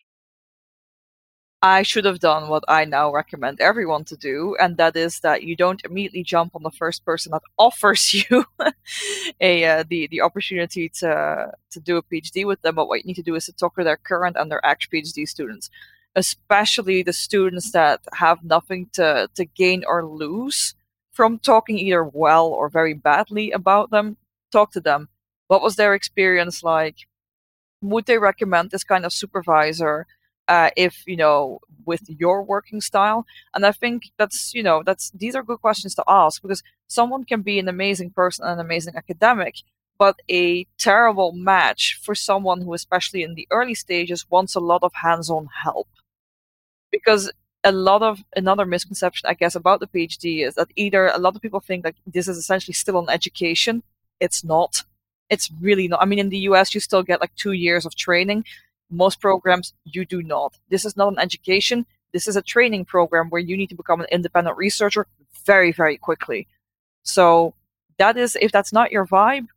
[1.64, 5.44] I should have done what I now recommend everyone to do, and that is that
[5.44, 8.44] you don't immediately jump on the first person that offers you
[9.40, 12.74] a uh, the the opportunity to to do a PhD with them.
[12.74, 14.87] But what you need to do is to talk to their current and their ex
[14.87, 15.70] PhD students,
[16.14, 20.74] especially the students that have nothing to to gain or lose
[21.12, 24.18] from talking either well or very badly about them.
[24.54, 25.08] Talk to them.
[25.50, 26.98] What was their experience like?
[27.82, 30.06] Would they recommend this kind of supervisor?
[30.48, 35.10] uh, if you know with your working style and i think that's you know that's
[35.10, 38.94] these are good questions to ask because someone can be an amazing person an amazing
[38.96, 39.56] academic
[39.98, 44.82] but a terrible match for someone who especially in the early stages wants a lot
[44.82, 45.88] of hands-on help
[46.90, 47.30] because
[47.62, 51.36] a lot of another misconception i guess about the phd is that either a lot
[51.36, 53.82] of people think that this is essentially still an education
[54.20, 54.83] it's not
[55.31, 57.94] it's really not i mean in the us you still get like two years of
[57.94, 58.44] training
[58.90, 60.57] most programs you do not.
[60.68, 61.87] This is not an education.
[62.12, 65.07] This is a training program where you need to become an independent researcher
[65.44, 66.46] very, very quickly.
[67.03, 67.55] So
[67.98, 69.48] that is if that's not your vibe,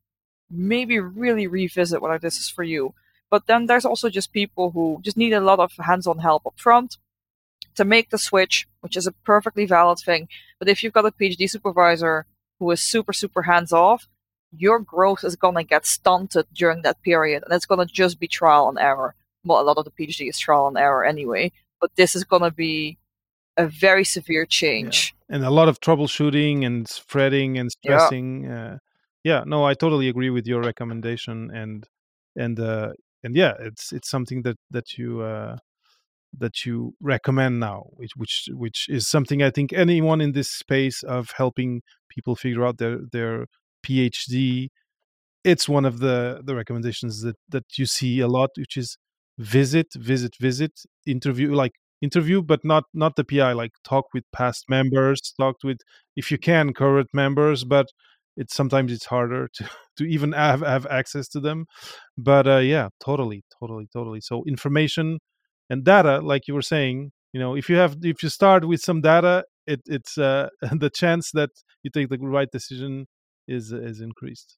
[0.49, 2.93] maybe really revisit whether this is for you.
[3.29, 6.57] But then there's also just people who just need a lot of hands-on help up
[6.57, 6.97] front
[7.75, 10.29] to make the switch, which is a perfectly valid thing.
[10.59, 12.25] But if you've got a PhD supervisor
[12.59, 14.07] who is super, super hands-off,
[14.55, 18.19] your growth is going to get stunted during that period and it's going to just
[18.19, 21.51] be trial and error well a lot of the phd is trial and error anyway
[21.81, 22.97] but this is going to be
[23.57, 25.35] a very severe change yeah.
[25.35, 28.65] and a lot of troubleshooting and spreading and stressing yeah.
[28.65, 28.77] Uh,
[29.23, 31.87] yeah no i totally agree with your recommendation and
[32.35, 35.57] and uh and yeah it's it's something that that you uh
[36.37, 41.03] that you recommend now which which which is something i think anyone in this space
[41.03, 43.47] of helping people figure out their their
[43.83, 44.69] PhD,
[45.43, 48.97] it's one of the the recommendations that that you see a lot, which is
[49.37, 50.73] visit, visit, visit,
[51.05, 53.53] interview, like interview, but not not the PI.
[53.53, 55.79] Like talk with past members, talk with
[56.15, 57.87] if you can current members, but
[58.35, 61.65] it's sometimes it's harder to to even have have access to them.
[62.17, 64.21] But uh, yeah, totally, totally, totally.
[64.21, 65.19] So information
[65.69, 68.81] and data, like you were saying, you know, if you have if you start with
[68.81, 71.51] some data, it, it's uh, the chance that
[71.83, 73.05] you take the right decision
[73.47, 74.57] is is increased.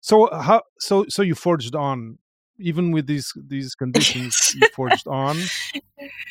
[0.00, 2.18] So how so so you forged on
[2.58, 5.36] even with these these conditions you forged on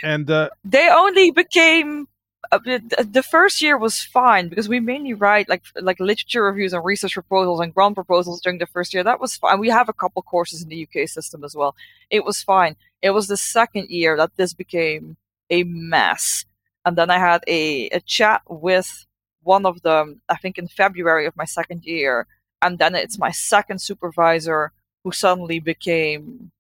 [0.03, 2.07] and uh, they only became
[2.51, 2.59] uh,
[2.99, 7.13] the first year was fine because we mainly write like like literature reviews and research
[7.13, 9.03] proposals and grant proposals during the first year.
[9.03, 9.59] That was fine.
[9.59, 11.75] We have a couple courses in the UK system as well.
[12.09, 12.75] It was fine.
[13.01, 15.17] It was the second year that this became
[15.49, 16.45] a mess.
[16.85, 19.05] And then I had a, a chat with
[19.45, 22.27] one of them, I think in February of my second year.
[22.61, 24.71] And then it's my second supervisor
[25.03, 26.51] who suddenly became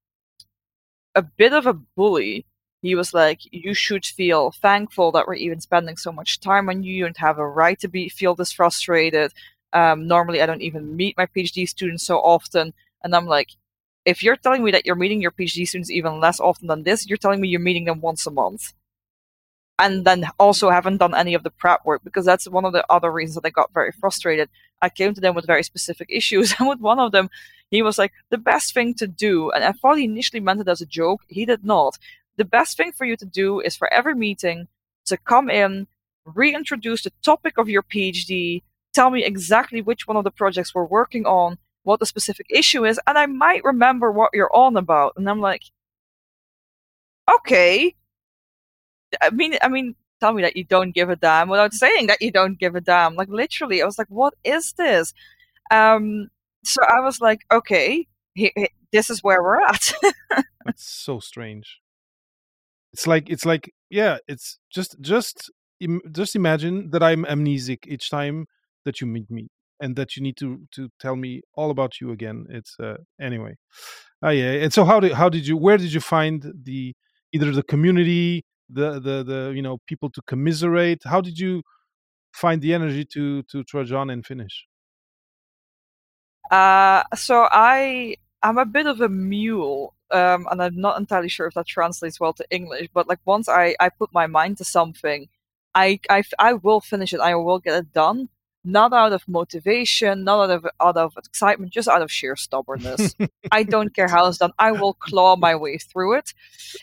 [1.15, 2.45] a bit of a bully.
[2.81, 6.83] He was like, "You should feel thankful that we're even spending so much time on
[6.83, 6.93] you.
[6.93, 9.33] You don't have a right to be feel this frustrated.
[9.73, 13.49] Um, normally, I don't even meet my PhD students so often." And I'm like,
[14.05, 17.07] "If you're telling me that you're meeting your PhD students even less often than this,
[17.07, 18.73] you're telling me you're meeting them once a month."
[19.77, 22.85] And then also haven't done any of the prep work because that's one of the
[22.89, 24.49] other reasons that I got very frustrated.
[24.81, 27.29] I came to them with very specific issues, and with one of them,
[27.71, 30.67] he was like, "The best thing to do," and I thought he initially meant it
[30.67, 31.21] as a joke.
[31.27, 31.97] He did not.
[32.37, 34.67] The best thing for you to do is for every meeting
[35.05, 35.87] to come in,
[36.25, 40.85] reintroduce the topic of your PhD, tell me exactly which one of the projects we're
[40.85, 45.13] working on, what the specific issue is, and I might remember what you're on about.
[45.15, 45.63] And I'm like,
[47.33, 47.95] okay,
[49.21, 52.21] I mean, I mean, tell me that you don't give a damn without saying that
[52.21, 53.15] you don't give a damn.
[53.15, 55.13] Like literally, I was like, what is this?
[55.71, 56.29] Um,
[56.63, 59.93] so I was like, okay, he, he, this is where we're at.
[60.67, 61.79] it's so strange.
[62.93, 65.51] It's like it's like yeah, it's just just
[66.11, 68.47] just imagine that I'm amnesic each time
[68.85, 69.49] that you meet me.
[69.81, 72.45] and that you need to to tell me all about you again.
[72.49, 73.55] It's uh, anyway.
[74.23, 74.51] Ah, yeah.
[74.63, 76.93] And so how did how did you where did you find the
[77.33, 81.01] either the community, the the the you know people to commiserate?
[81.03, 81.63] How did you
[82.33, 84.65] find the energy to to trudge on and finish?
[86.51, 91.47] Uh, so I I'm a bit of a mule, um, and I'm not entirely sure
[91.47, 92.89] if that translates well to English.
[92.93, 95.27] But like once I I put my mind to something,
[95.73, 97.19] I I I will finish it.
[97.19, 98.29] I will get it done.
[98.67, 103.15] Not out of motivation, not out of out of excitement, just out of sheer stubbornness.
[103.51, 104.53] I don't care how it's done.
[104.57, 106.33] I will claw my way through it.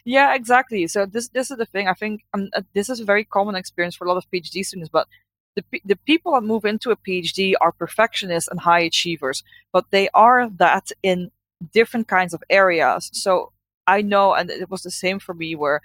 [0.04, 0.86] Yeah, exactly.
[0.86, 1.88] So this this is the thing.
[1.88, 4.64] I think um, uh, this is a very common experience for a lot of PhD
[4.64, 5.08] students, but
[5.56, 9.42] the, the people that move into a PhD are perfectionists and high achievers,
[9.72, 11.30] but they are that in
[11.72, 13.10] different kinds of areas.
[13.12, 13.52] So
[13.86, 15.80] I know, and it was the same for me, where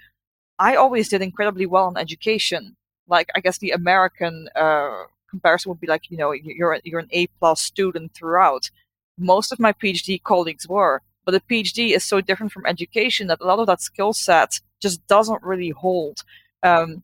[0.58, 2.76] I always did incredibly well in education.
[3.06, 7.08] Like I guess the American uh, comparison would be like, you know, you're you're an
[7.12, 8.70] A plus student throughout.
[9.18, 13.40] Most of my PhD colleagues were, but a PhD is so different from education that
[13.40, 16.22] a lot of that skill set just doesn't really hold.
[16.62, 17.02] Um,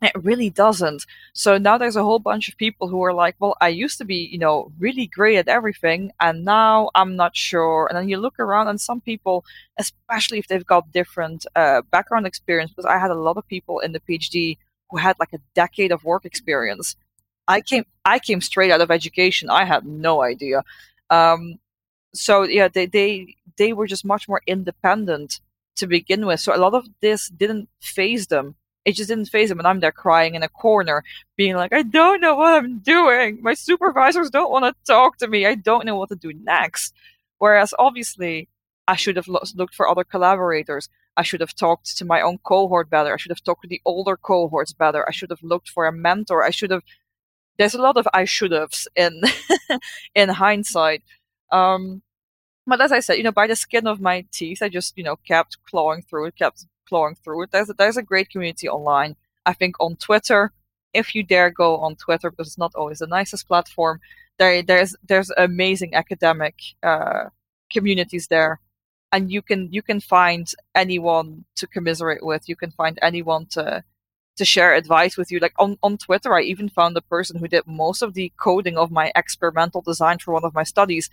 [0.00, 1.04] it really doesn't.
[1.32, 4.04] So now there's a whole bunch of people who are like, well, I used to
[4.04, 7.88] be, you know, really great at everything, and now I'm not sure.
[7.88, 9.44] And then you look around, and some people,
[9.76, 13.80] especially if they've got different uh, background experience, because I had a lot of people
[13.80, 14.56] in the PhD
[14.90, 16.96] who had like a decade of work experience.
[17.48, 19.50] I came, I came straight out of education.
[19.50, 20.62] I had no idea.
[21.10, 21.58] Um,
[22.14, 25.40] so yeah, they they they were just much more independent
[25.76, 26.40] to begin with.
[26.40, 28.56] So a lot of this didn't phase them
[28.88, 31.04] it just didn't phase them, And I'm there crying in a corner,
[31.36, 33.38] being like, I don't know what I'm doing.
[33.42, 35.44] My supervisors don't want to talk to me.
[35.44, 36.94] I don't know what to do next.
[37.36, 38.48] Whereas obviously,
[38.86, 40.88] I should have looked for other collaborators.
[41.18, 43.12] I should have talked to my own cohort better.
[43.12, 45.04] I should have talked to the older cohorts better.
[45.06, 46.42] I should have looked for a mentor.
[46.42, 46.82] I should have.
[47.58, 49.20] There's a lot of I should have's in
[50.14, 51.02] in hindsight.
[51.50, 52.02] Um,
[52.66, 55.04] but as I said, you know, by the skin of my teeth, I just you
[55.04, 57.50] know kept clawing through it, kept clawing through it.
[57.50, 59.16] There's a, there's a great community online.
[59.46, 60.52] I think on Twitter,
[60.94, 64.00] if you dare go on Twitter, because it's not always the nicest platform,
[64.38, 67.24] there there's there's amazing academic uh,
[67.72, 68.60] communities there,
[69.12, 72.48] and you can you can find anyone to commiserate with.
[72.48, 73.84] You can find anyone to
[74.38, 75.38] to share advice with you.
[75.40, 78.78] Like on, on Twitter, I even found the person who did most of the coding
[78.78, 81.10] of my experimental design for one of my studies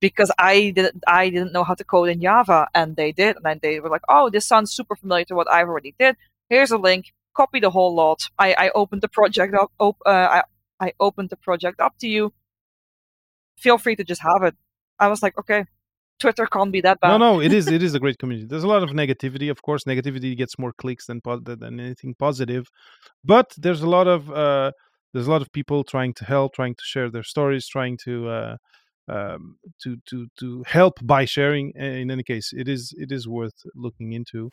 [0.00, 3.44] because I didn't I didn't know how to code in Java and they did and
[3.44, 6.16] then they were like, oh, this sounds super familiar to what I've already did.
[6.50, 7.12] Here's a link.
[7.34, 8.28] Copy the whole lot.
[8.38, 9.72] I, I opened the project up.
[9.78, 10.42] Op, uh, I
[10.80, 12.32] I opened the project up to you.
[13.58, 14.54] Feel free to just have it.
[14.98, 15.66] I was like, okay,
[16.18, 17.08] Twitter can't be that bad.
[17.08, 17.68] No, no, it is.
[17.68, 18.46] It is a great community.
[18.46, 19.84] There's a lot of negativity, of course.
[19.84, 22.68] Negativity gets more clicks than than anything positive,
[23.24, 24.72] but there's a lot of uh,
[25.12, 28.28] there's a lot of people trying to help, trying to share their stories, trying to
[28.28, 28.56] uh,
[29.08, 31.72] um, to to to help by sharing.
[31.72, 34.50] In any case, it is it is worth looking into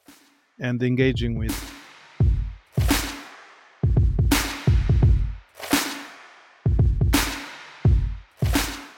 [0.60, 1.56] and engaging with.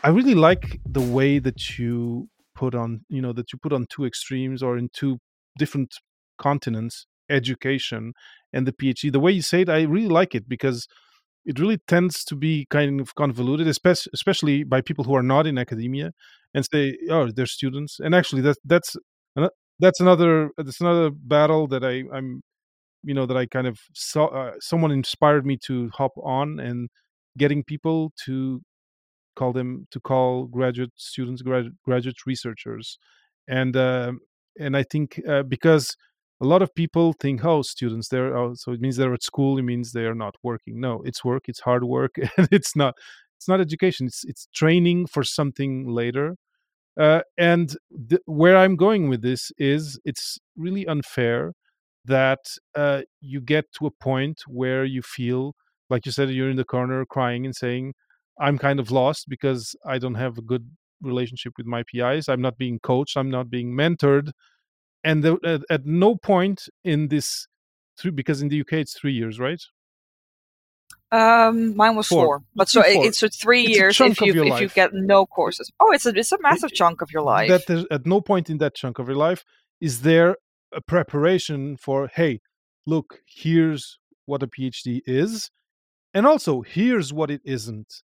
[0.03, 3.85] I really like the way that you put on, you know, that you put on
[3.89, 5.17] two extremes or in two
[5.57, 5.95] different
[6.37, 8.13] continents, education
[8.53, 9.11] and the PhD.
[9.11, 10.87] The way you say it, I really like it because
[11.45, 15.57] it really tends to be kind of convoluted, especially by people who are not in
[15.57, 16.11] academia,
[16.53, 18.95] and say, "Oh, they're students." And actually, that that's
[19.79, 22.41] that's another that's another battle that I I'm
[23.03, 24.27] you know that I kind of saw.
[24.27, 26.89] Uh, someone inspired me to hop on and
[27.37, 28.61] getting people to
[29.35, 32.97] call them to call graduate students graduate graduate researchers,
[33.47, 34.13] and uh,
[34.59, 35.95] and I think uh, because
[36.41, 39.57] a lot of people think, oh, students, they're oh, so it means they're at school.
[39.57, 40.79] It means they are not working.
[40.79, 41.43] No, it's work.
[41.47, 42.95] It's hard work, and it's not.
[43.37, 44.07] It's not education.
[44.07, 46.35] It's it's training for something later.
[46.99, 47.75] Uh, and
[48.09, 51.51] th- where I'm going with this is, it's really unfair
[52.05, 52.39] that
[52.75, 55.55] uh, you get to a point where you feel
[55.89, 57.93] like you said you're in the corner crying and saying,
[58.39, 60.69] "I'm kind of lost because I don't have a good
[61.01, 62.29] relationship with my PIs.
[62.29, 63.17] I'm not being coached.
[63.17, 64.31] I'm not being mentored."
[65.05, 67.47] and the, at, at, no point in this
[67.97, 69.61] three because in the UK it's three years, right?
[71.11, 72.43] Um, mine was four, four.
[72.55, 73.05] but so four.
[73.05, 74.61] it's so three it's years if you if life.
[74.61, 75.71] you get no courses.
[75.79, 77.47] Oh, it's a it's a massive it, chunk of your life.
[77.47, 79.45] That at no point in that chunk of your life
[79.79, 80.35] is there
[80.73, 82.41] a preparation for hey,
[82.87, 85.51] look, here's what a PhD is,
[86.13, 88.01] and also here's what it isn't,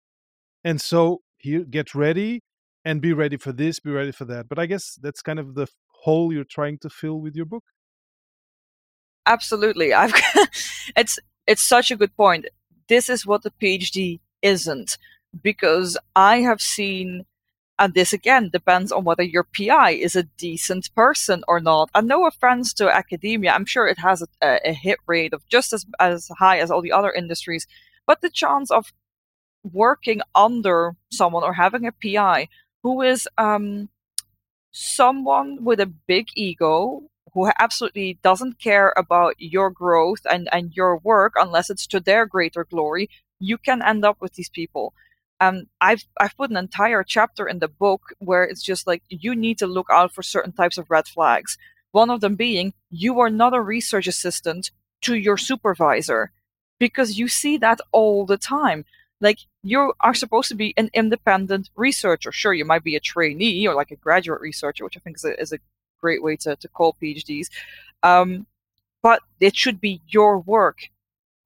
[0.64, 2.42] and so here get ready
[2.86, 4.50] and be ready for this, be ready for that.
[4.50, 5.68] But I guess that's kind of the
[6.02, 7.64] hole you're trying to fill with your book?
[9.26, 9.94] Absolutely.
[9.94, 10.14] I've
[10.96, 12.46] it's it's such a good point.
[12.88, 14.98] This is what the PhD isn't.
[15.44, 17.26] because I have seen
[17.78, 21.90] and this again depends on whether your PI is a decent person or not.
[21.96, 25.72] And no offense to academia, I'm sure it has a, a, hit rate of just
[25.72, 27.68] as, as high as all the other industries.
[28.06, 28.92] But the chance of
[29.64, 32.48] working under someone or having a PI
[32.84, 33.90] who is um,
[34.72, 37.04] someone with a big ego
[37.34, 42.26] who absolutely doesn't care about your growth and, and your work unless it's to their
[42.26, 44.94] greater glory, you can end up with these people
[45.40, 49.36] um, I've I've put an entire chapter in the book where it's just like you
[49.36, 51.58] need to look out for certain types of red flags.
[51.92, 56.32] One of them being you are not a research assistant to your supervisor,
[56.78, 58.86] because you see that all the time.
[59.22, 62.32] Like you are supposed to be an independent researcher.
[62.32, 65.26] Sure, you might be a trainee or like a graduate researcher, which I think is
[65.26, 65.60] a, is a
[66.00, 67.48] great way to, to call PhDs.
[68.04, 68.48] Um,
[69.02, 70.90] but it should be your work,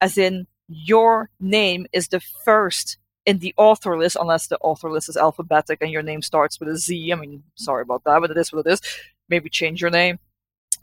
[0.02, 5.10] as in your name is the first in the author list, unless the author list
[5.10, 7.12] is alphabetic and your name starts with a Z.
[7.12, 8.82] I mean, sorry about that, but it is what it is.
[9.30, 10.20] Maybe change your name.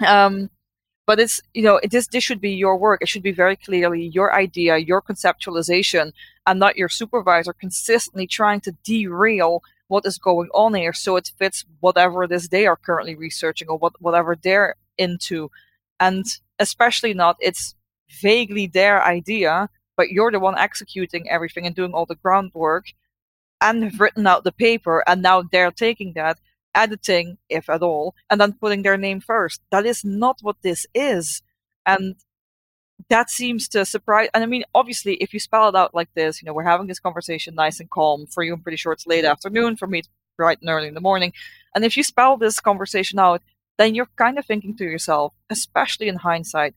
[0.05, 0.51] Um,
[1.11, 3.03] but it's you know this this should be your work.
[3.03, 6.13] It should be very clearly your idea, your conceptualization,
[6.47, 11.33] and not your supervisor consistently trying to derail what is going on here so it
[11.37, 15.51] fits whatever it is they are currently researching or what whatever they're into,
[15.99, 16.25] and
[16.61, 17.75] especially not it's
[18.23, 22.85] vaguely their idea but you're the one executing everything and doing all the groundwork
[23.61, 26.39] and written out the paper and now they're taking that
[26.75, 30.87] editing if at all and then putting their name first that is not what this
[30.95, 31.43] is
[31.87, 32.17] and
[33.09, 36.41] that seems to surprise and i mean obviously if you spell it out like this
[36.41, 39.07] you know we're having this conversation nice and calm for you i'm pretty sure it's
[39.07, 41.33] late afternoon for me it's bright and early in the morning
[41.75, 43.43] and if you spell this conversation out
[43.79, 46.75] then you're kind of thinking to yourself especially in hindsight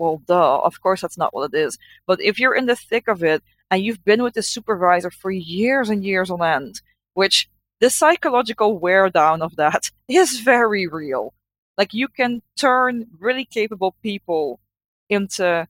[0.00, 1.76] well, duh, of course that's not what it is.
[2.06, 5.30] But if you're in the thick of it and you've been with the supervisor for
[5.30, 6.80] years and years on end,
[7.12, 7.50] which
[7.80, 11.34] the psychological wear down of that is very real.
[11.78, 14.60] Like you can turn really capable people
[15.08, 15.66] into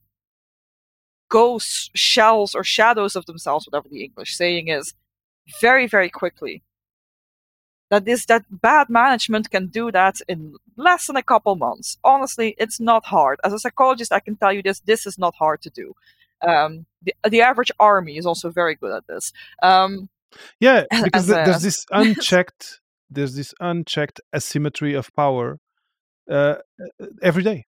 [1.29, 4.93] ghosts, shells, or shadows of themselves, whatever the English saying is,
[5.61, 6.63] very, very quickly
[7.89, 11.97] That is that bad management can do that in less than a couple months.
[12.03, 13.39] Honestly, it's not hard.
[13.43, 15.93] As a psychologist, I can tell you this: this is not hard to do.
[16.41, 19.33] Um, the, the average army is also very good at this.
[19.61, 20.09] Um,
[20.59, 22.79] yeah, because a, there's this unchecked
[23.09, 25.57] there's this unchecked asymmetry of power
[26.29, 26.55] uh,
[27.21, 27.65] every day,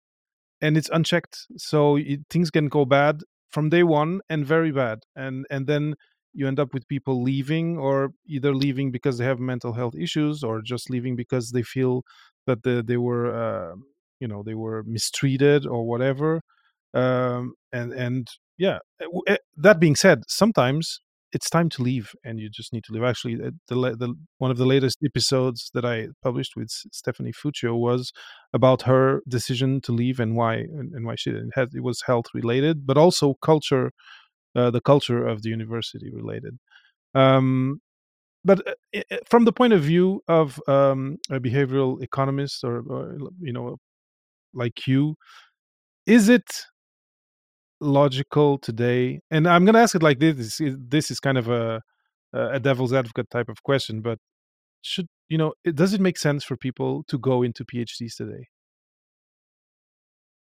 [0.60, 1.46] and it's unchecked.
[1.56, 5.94] So it, things can go bad from day one and very bad, and and then
[6.34, 10.42] you end up with people leaving or either leaving because they have mental health issues
[10.42, 12.02] or just leaving because they feel
[12.46, 13.74] that the, they were uh,
[14.20, 16.40] you know they were mistreated or whatever
[16.94, 21.00] um, and and yeah eh, eh, that being said sometimes
[21.32, 24.56] it's time to leave and you just need to leave actually the, the one of
[24.56, 28.12] the latest episodes that i published with stephanie fuccio was
[28.52, 32.02] about her decision to leave and why and, and why she didn't have it was
[32.06, 33.90] health related but also culture
[34.56, 36.58] uh, the culture of the university related.
[37.14, 37.80] Um,
[38.44, 43.52] but uh, from the point of view of um, a behavioral economist or, or, you
[43.52, 43.76] know
[44.54, 45.14] like you
[46.06, 46.48] is it
[47.80, 51.80] logical today and i'm going to ask it like this this is kind of a
[52.32, 54.18] a devil's advocate type of question but
[54.82, 58.44] should you know does it make sense for people to go into phds today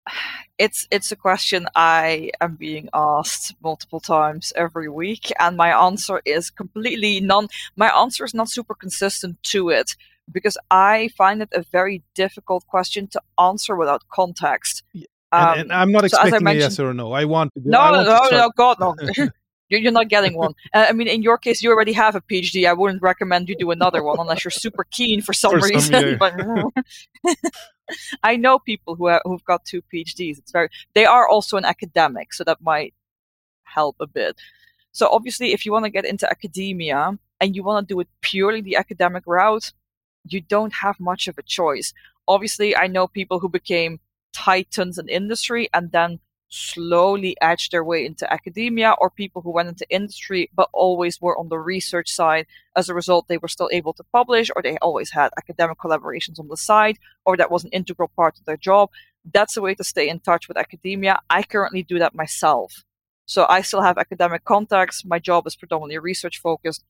[0.58, 6.22] it's it's a question I am being asked multiple times every week, and my answer
[6.26, 7.48] is completely non.
[7.76, 9.96] My answer is not super consistent to it
[10.32, 14.84] because I find it a very difficult question to answer without context.
[14.94, 15.06] Yeah.
[15.32, 17.14] Um, and, and, I'm not expecting so a yes or no.
[17.14, 17.62] I want to.
[17.62, 18.96] Go, no, no, no, no, God, no.
[19.80, 20.54] you're not getting one.
[20.74, 22.68] Uh, I mean, in your case, you already have a PhD.
[22.68, 26.20] I wouldn't recommend you do another one unless you're super keen for some for reason.
[26.20, 27.38] Some but
[28.24, 30.38] I know people who have, who've got two PhDs.
[30.38, 30.70] It's very.
[30.94, 32.94] They are also an academic, so that might
[33.64, 34.38] help a bit.
[34.92, 38.10] So obviously, if you want to get into academia and you want to do it
[38.20, 39.72] purely the academic route,
[40.28, 41.94] you don't have much of a choice.
[42.28, 44.00] Obviously, I know people who became
[44.34, 46.20] titans in industry and then
[46.52, 51.38] slowly edge their way into academia or people who went into industry but always were
[51.38, 52.46] on the research side.
[52.76, 56.40] As a result, they were still able to publish or they always had academic collaborations
[56.40, 58.90] on the side or that was an integral part of their job.
[59.34, 61.20] That's a way to stay in touch with academia.
[61.30, 62.84] I currently do that myself.
[63.26, 65.06] So I still have academic contacts.
[65.06, 66.84] My job is predominantly research focused.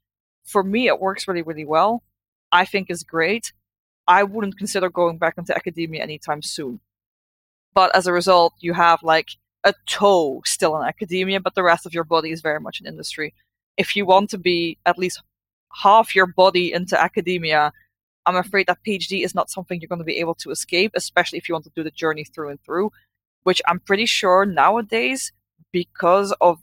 [0.44, 2.04] For me, it works really, really well.
[2.52, 3.54] I think is great.
[4.08, 6.80] I wouldn't consider going back into academia anytime soon.
[7.74, 9.30] But as a result, you have like
[9.64, 12.88] a toe still in academia, but the rest of your body is very much in
[12.88, 13.34] industry.
[13.78, 15.22] if you want to be at least
[15.84, 17.72] half your body into academia,
[18.26, 21.38] I'm afraid that PhD is not something you're going to be able to escape, especially
[21.40, 22.92] if you want to do the journey through and through,
[23.44, 25.32] which I'm pretty sure nowadays,
[25.72, 26.60] because of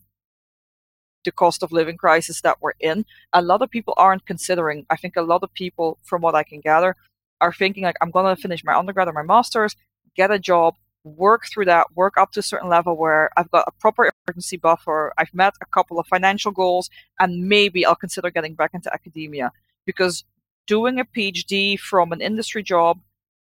[1.25, 4.87] the cost of living crisis that we're in, a lot of people aren't considering.
[4.91, 6.95] I think a lot of people, from what I can gather,
[7.41, 9.75] are thinking like, I'm going to finish my undergrad or my master's,
[10.15, 10.75] get a job,
[11.17, 14.57] work through that, work up to a certain level where I've got a proper emergency
[14.57, 18.93] buffer, I've met a couple of financial goals, and maybe I'll consider getting back into
[18.93, 19.53] academia.
[19.87, 20.25] Because
[20.67, 23.01] doing a PhD from an industry job,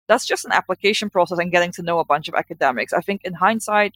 [0.07, 2.93] that's just an application process and getting to know a bunch of academics.
[2.93, 3.93] I think in hindsight,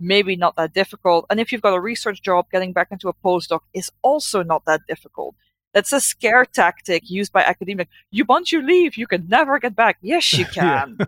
[0.00, 1.26] maybe not that difficult.
[1.28, 4.64] And if you've got a research job, getting back into a postdoc is also not
[4.64, 5.34] that difficult.
[5.74, 7.90] That's a scare tactic used by academics.
[8.10, 9.98] You once you leave, you can never get back.
[10.02, 10.98] Yes, you can.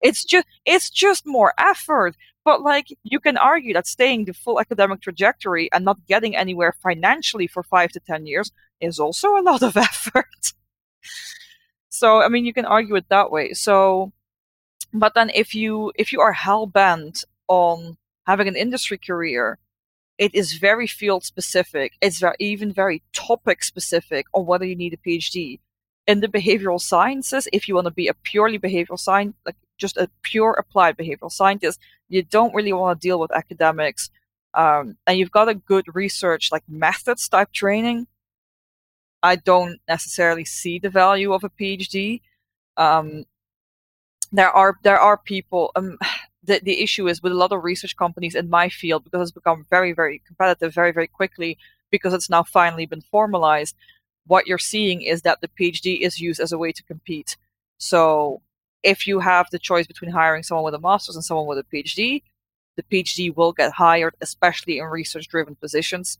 [0.00, 2.16] It's just it's just more effort.
[2.44, 6.72] But like you can argue that staying the full academic trajectory and not getting anywhere
[6.72, 10.52] financially for five to ten years is also a lot of effort.
[11.88, 13.52] so I mean you can argue it that way.
[13.52, 14.12] So
[14.92, 17.96] but then if you if you are hell bent on
[18.26, 19.58] having an industry career,
[20.18, 21.92] it is very field specific.
[22.00, 25.60] It's very, even very topic specific on whether you need a PhD.
[26.06, 29.96] In the behavioral sciences, if you want to be a purely behavioral science, like just
[29.96, 34.10] a pure applied behavioral scientist, you don't really want to deal with academics.
[34.54, 38.06] Um, and you've got a good research, like methods type training.
[39.22, 42.20] I don't necessarily see the value of a PhD.
[42.76, 43.24] Um,
[44.32, 45.72] there are there are people.
[45.76, 45.98] Um,
[46.44, 49.34] the, the issue is with a lot of research companies in my field because it's
[49.34, 51.58] become very very competitive very very quickly
[51.90, 53.74] because it's now finally been formalized
[54.26, 57.36] what you're seeing is that the phd is used as a way to compete
[57.76, 58.40] so
[58.82, 61.64] if you have the choice between hiring someone with a master's and someone with a
[61.64, 62.22] phd
[62.76, 66.18] the phd will get hired especially in research driven positions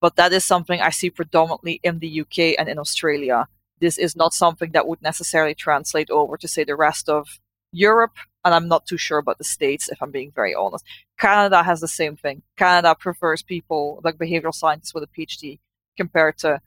[0.00, 3.46] but that is something i see predominantly in the uk and in australia
[3.80, 7.40] this is not something that would necessarily translate over to say the rest of
[7.72, 10.84] Europe, and I'm not too sure about the States, if I'm being very honest.
[11.18, 12.42] Canada has the same thing.
[12.56, 15.58] Canada prefers people like behavioral scientists with a PhD
[15.96, 16.60] compared to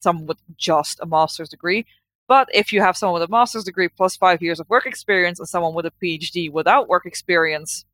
[0.00, 1.86] someone with just a master's degree.
[2.28, 5.38] But if you have someone with a master's degree plus five years of work experience
[5.38, 7.86] and someone with a PhD without work experience,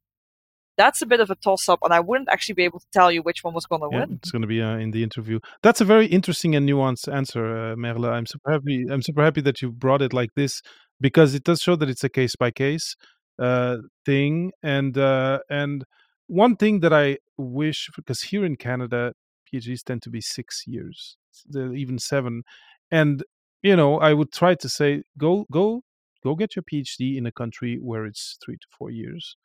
[0.76, 3.12] that's a bit of a toss up, and I wouldn't actually be able to tell
[3.12, 4.18] you which one was going to Yeah, win.
[4.20, 5.39] it's going to be uh, in the interview.
[5.62, 8.07] That's a very interesting and nuanced answer, uh, Merle.
[8.07, 8.87] I'm super happy.
[8.91, 10.62] I'm super happy that you brought it like this
[11.01, 12.97] because it does show that it's a case by case
[13.39, 14.51] uh, thing.
[14.64, 15.85] And uh, and
[16.26, 19.12] one thing that I wish, because here in Canada,
[19.47, 21.16] PhDs tend to be six years,
[21.55, 22.43] even seven,
[22.91, 23.22] and
[23.65, 25.83] you know, I would try to say, go go
[26.25, 29.37] go get your PhD in a country where it's three to four years,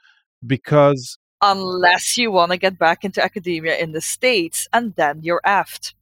[0.46, 5.42] because Unless you want to get back into academia in the States, and then you're
[5.46, 5.96] aft.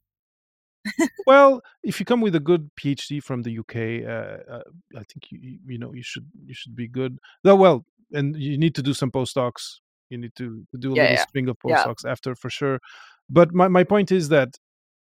[1.26, 4.62] well, if you come with a good PhD from the UK, uh, uh,
[4.96, 7.18] I think you you know you should you should be good.
[7.44, 9.76] Though, well, and you need to do some postdocs.
[10.10, 11.84] You need to, to do a Yeah, little yeah, string of yeah.
[11.84, 12.80] postdocs after for sure.
[13.28, 14.56] But my, my point is that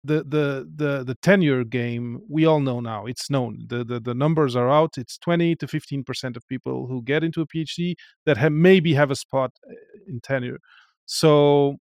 [0.08, 0.46] the the
[0.82, 3.06] the the tenure game we all know now.
[3.06, 3.54] It's known.
[3.68, 4.98] The the, the numbers are out.
[4.98, 7.96] It's twenty to fifteen percent of people who get into a PhD
[8.26, 9.74] that have maybe have a spot uh,
[10.08, 10.60] in tenure.
[11.06, 11.78] So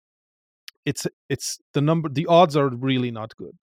[0.85, 2.09] it's it's the number.
[2.09, 3.55] The odds are really not good.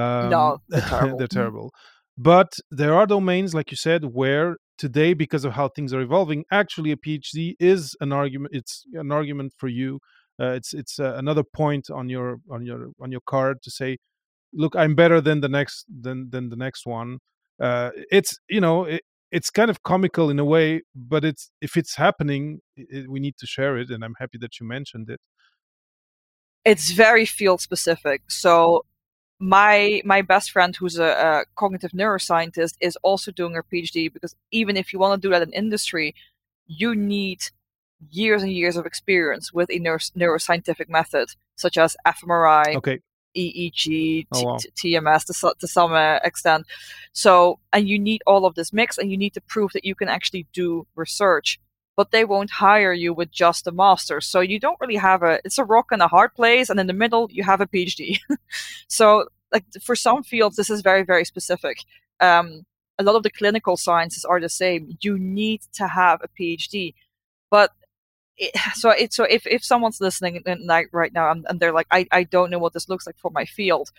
[0.00, 1.18] Um, No, they're terrible.
[1.18, 1.72] they're terrible.
[2.16, 6.44] But there are domains, like you said, where today, because of how things are evolving,
[6.50, 8.54] actually a PhD is an argument.
[8.54, 10.00] It's an argument for you.
[10.40, 13.98] Uh, it's it's uh, another point on your on your on your card to say,
[14.52, 17.18] look, I'm better than the next than than the next one.
[17.60, 21.76] Uh, it's you know it, it's kind of comical in a way, but it's if
[21.76, 25.20] it's happening, i we need to share it, and I'm happy that you mentioned it.
[26.64, 28.22] It's very field specific.
[28.28, 28.84] So
[29.40, 34.34] my my best friend who's a, a cognitive neuroscientist is also doing her phd because
[34.50, 36.14] even if you want to do that in industry
[36.66, 37.40] you need
[38.10, 43.00] years and years of experience with a neuro- neuroscientific method such as fMRI, Okay.
[43.36, 44.56] EEG, Oh, wow.
[44.56, 46.66] TMS to, to some uh, extent.
[47.12, 49.94] So, and you need all of this mix, and you need to prove that you
[49.94, 51.60] can actually do research.
[51.96, 54.20] But they won't hire you with just a master.
[54.20, 55.40] So you don't really have a.
[55.44, 58.18] It's a rock and a hard place, and in the middle you have a PhD.
[58.88, 61.78] so, like for some fields, this is very very specific.
[62.20, 62.64] Um,
[63.00, 64.96] a lot of the clinical sciences are the same.
[65.00, 66.94] You need to have a PhD,
[67.50, 67.72] but
[68.38, 71.88] it, so it, so if, if someone's listening like right now and, and they're like
[71.90, 73.90] I, I don't know what this looks like for my field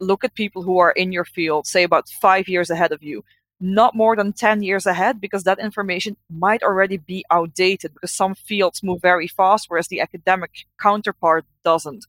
[0.00, 3.24] look at people who are in your field say about five years ahead of you
[3.60, 8.34] not more than 10 years ahead because that information might already be outdated because some
[8.34, 12.04] fields move very fast whereas the academic counterpart doesn't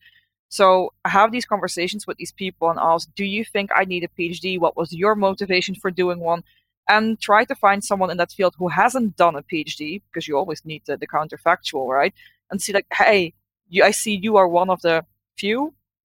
[0.50, 4.08] So have these conversations with these people and ask, do you think I need a
[4.08, 4.60] PhD?
[4.60, 6.44] What was your motivation for doing one?
[6.90, 10.38] And try to find someone in that field who hasn't done a PhD, because you
[10.38, 12.14] always need the, the counterfactual, right?
[12.52, 13.34] And see like, hey,
[13.70, 15.06] you, I see you are one of the
[15.38, 15.74] few,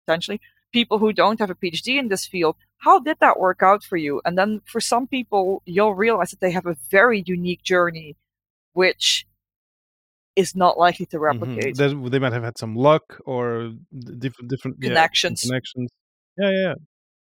[0.06, 0.42] potentially,
[0.74, 2.56] people who don't have a PhD in this field.
[2.80, 4.22] How did that work out for you?
[4.26, 8.16] And then for some people, you'll realize that they have a very unique journey,
[8.74, 9.26] which
[10.36, 11.40] is not likely to Mm-hmm.
[11.42, 11.78] replicate.
[11.78, 13.72] They, they might have had some luck or
[14.20, 15.42] different different yeah, Connections.
[15.44, 15.90] connections.
[16.38, 16.74] Yeah, yeah.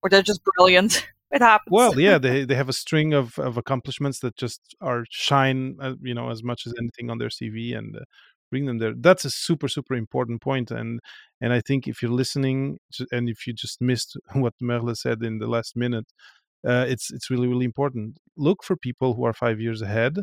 [0.02, 1.06] Or they're just brilliant.
[1.32, 1.70] It happens.
[1.70, 5.94] Well, yeah, they they have a string of, of accomplishments that just are shine, uh,
[6.02, 8.00] you know, as much as anything on their CV and uh,
[8.50, 8.94] bring them there.
[8.96, 11.00] That's a super super important point, and
[11.40, 12.78] and I think if you're listening
[13.10, 16.06] and if you just missed what Merle said in the last minute,
[16.66, 18.18] uh, it's it's really really important.
[18.36, 20.18] Look for people who are five years ahead,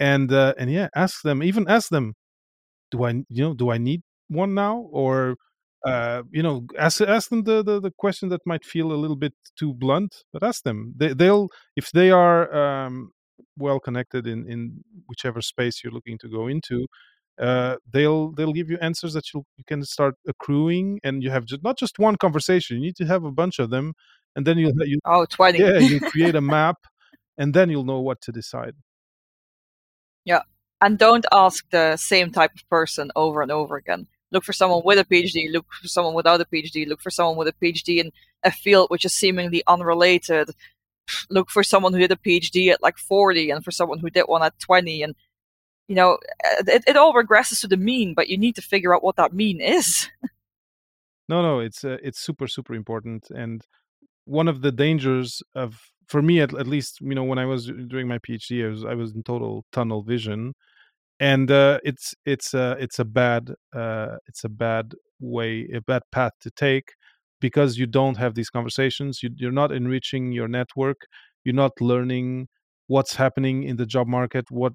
[0.00, 1.42] and uh, and yeah, ask them.
[1.42, 2.14] Even ask them,
[2.90, 5.36] do I you know do I need one now or
[5.86, 9.16] uh, you know ask ask them the, the the question that might feel a little
[9.16, 10.94] bit too blunt, but ask them.
[10.96, 13.12] They, they'll if they are um,
[13.56, 16.86] well connected in in whichever space you're looking to go into.
[17.40, 21.44] Uh, they'll they'll give you answers that you you can start accruing, and you have
[21.44, 22.76] just, not just one conversation.
[22.76, 23.94] You need to have a bunch of them,
[24.34, 25.58] and then you'll you oh, 20.
[25.58, 26.76] yeah you create a map,
[27.36, 28.74] and then you'll know what to decide.
[30.24, 30.42] Yeah,
[30.80, 34.08] and don't ask the same type of person over and over again.
[34.30, 37.36] Look for someone with a PhD, look for someone without a PhD, look for someone
[37.36, 38.12] with a PhD in
[38.42, 40.50] a field which is seemingly unrelated.
[41.30, 44.24] Look for someone who did a PhD at like 40 and for someone who did
[44.26, 45.02] one at 20.
[45.02, 45.14] And,
[45.88, 46.18] you know,
[46.66, 49.32] it, it all regresses to the mean, but you need to figure out what that
[49.32, 50.08] mean is.
[51.28, 53.62] No, no, it's uh, it's super super important, and
[54.24, 57.66] one of the dangers of for me at, at least you know when I was
[57.66, 60.54] doing my PhD, I was I was in total tunnel vision,
[61.20, 66.02] and uh, it's it's uh, it's a bad uh, it's a bad way a bad
[66.12, 66.92] path to take
[67.40, 69.22] because you don't have these conversations.
[69.22, 71.02] You, you're not enriching your network.
[71.44, 72.48] You're not learning
[72.88, 74.50] what's happening in the job market.
[74.50, 74.72] What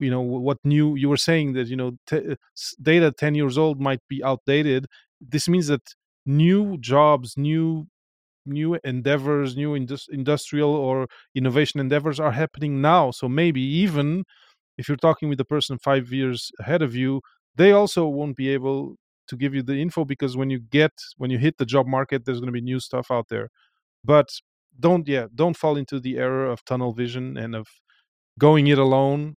[0.00, 2.36] you know what new you were saying that you know t-
[2.80, 4.86] data 10 years old might be outdated
[5.20, 5.82] this means that
[6.26, 7.86] new jobs new
[8.46, 14.24] new endeavors new indus- industrial or innovation endeavors are happening now so maybe even
[14.78, 17.20] if you're talking with the person five years ahead of you
[17.56, 18.96] they also won't be able
[19.28, 22.24] to give you the info because when you get when you hit the job market
[22.24, 23.50] there's going to be new stuff out there.
[24.04, 24.28] But
[24.80, 27.66] don't yeah don't fall into the error of tunnel vision and of
[28.38, 29.36] going it alone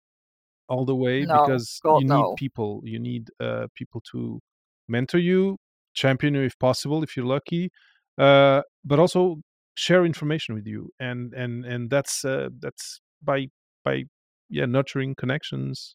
[0.69, 2.35] all the way No, because God, you need no.
[2.37, 2.83] people.
[2.85, 4.41] You need uh, people to
[4.89, 5.59] mentor you
[5.95, 7.71] champion you if possible if you're lucky
[8.19, 9.37] uh, but also
[9.77, 10.91] share information with you.
[11.01, 13.49] And and and that's uh, that's by
[13.85, 14.05] by
[14.49, 15.95] yeah nurturing connections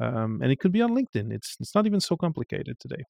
[0.00, 3.04] um, and it could be on linkedin it's it's not even so complicated today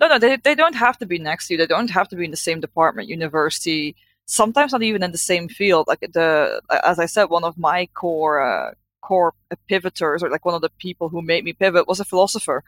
[0.00, 1.58] No, no, they, they don't have to be next to you.
[1.58, 3.96] They don't have to be in the same department, university.
[4.26, 5.88] Sometimes not even in the same field.
[5.88, 9.34] Like the, as I said, one of my core uh, core
[9.68, 12.62] pivoters, or like one of the people who made me pivot, was a philosopher.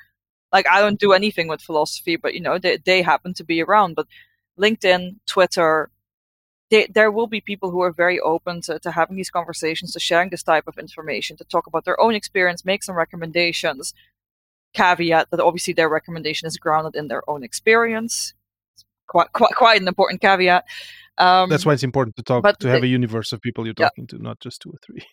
[0.52, 3.62] Like I don't do anything with philosophy, but you know they they happen to be
[3.62, 3.94] around.
[3.94, 4.06] But
[4.58, 5.90] LinkedIn, Twitter,
[6.70, 10.00] they, there will be people who are very open to, to having these conversations, to
[10.00, 13.92] sharing this type of information, to talk about their own experience, make some recommendations.
[14.72, 18.34] Caveat that obviously their recommendation is grounded in their own experience.
[19.08, 20.64] Quite, quite, quite an important caveat.
[21.18, 23.66] Um, that's why it's important to talk but to have the- a universe of people
[23.66, 23.86] you're Yeah.
[23.88, 25.04] talking to not just two or three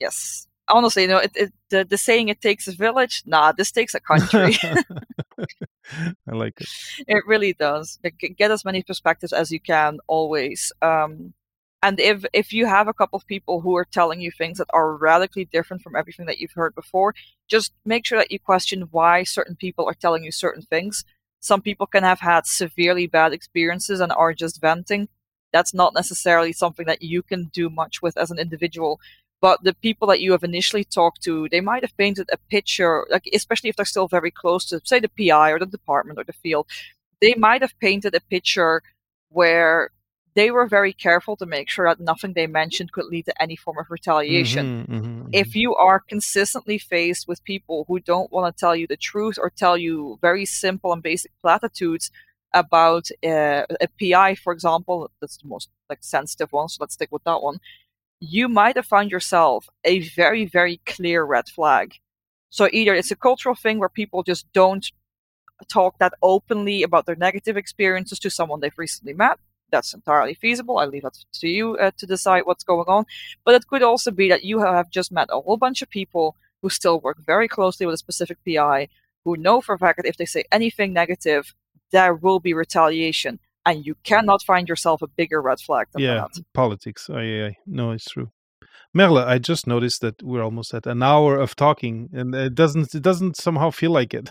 [0.00, 0.46] yes.
[0.70, 3.94] Honestly, you know, it, it, the, the saying "it takes a village." Nah, this takes
[3.94, 4.56] a country.
[6.28, 6.68] i like it
[7.06, 7.98] It really does.
[8.36, 10.72] Get as many perspectives as you can, always.
[10.82, 11.34] Um,
[11.82, 14.68] and if if you have a couple of people who are telling you things that
[14.72, 17.14] are radically different from everything that you've heard before,
[17.48, 21.04] just make sure that you question why certain people are telling you certain things.
[21.40, 25.08] Some people can have had severely bad experiences and are just venting.
[25.52, 29.00] That's not necessarily something that you can do much with as an individual.
[29.40, 33.06] But the people that you have initially talked to, they might have painted a picture,
[33.10, 36.24] like especially if they're still very close to, say, the PI or the department or
[36.24, 36.66] the field,
[37.20, 38.82] they might have painted a picture
[39.30, 39.90] where
[40.34, 43.56] they were very careful to make sure that nothing they mentioned could lead to any
[43.56, 44.66] form of retaliation.
[44.66, 48.86] Mhm, mhm, If you are consistently faced with people who don't want to tell you
[48.86, 52.10] the truth or tell you very simple and basic platitudes
[52.52, 57.10] about uh, a PI, for example, that's the most like sensitive one, so let's stick
[57.12, 57.60] with that one.
[58.20, 61.94] You might have found yourself a very, very clear red flag.
[62.50, 64.86] So either it's a cultural thing where people just don't
[65.68, 69.38] talk that openly about their negative experiences to someone they've recently met.
[69.70, 70.78] That's entirely feasible.
[70.78, 73.06] I leave that to you uh, to decide what's going on.
[73.44, 76.36] But it could also be that you have just met a whole bunch of people
[76.60, 78.88] who still work very closely with a specific PI,
[79.24, 81.54] who know for a fact that if they say anything negative,
[81.90, 83.38] there will be retaliation.
[83.66, 86.42] And you cannot find yourself a bigger red flag than yeah, that.
[86.54, 87.10] politics.
[87.10, 87.50] I, yeah.
[87.66, 88.30] No, it's true.
[88.92, 92.92] Merle, I just noticed that we're almost at an hour of talking, and it doesn't
[92.94, 94.30] it doesn't somehow feel like it.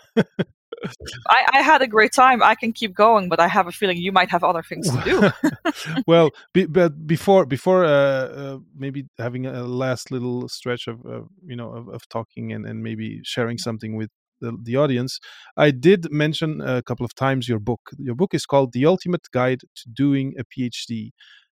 [1.30, 2.42] I, I, had a great time.
[2.42, 5.02] I can keep going, but I have a feeling you might have other things to
[5.04, 6.02] do.
[6.08, 11.22] well, be, but before before uh, uh, maybe having a last little stretch of uh,
[11.46, 14.10] you know of, of, talking and, and maybe sharing something with
[14.42, 15.20] the, the audience,
[15.58, 17.82] I did mention a couple of times your book.
[17.98, 21.12] Your book is called "The Ultimate Guide to Doing a PhD."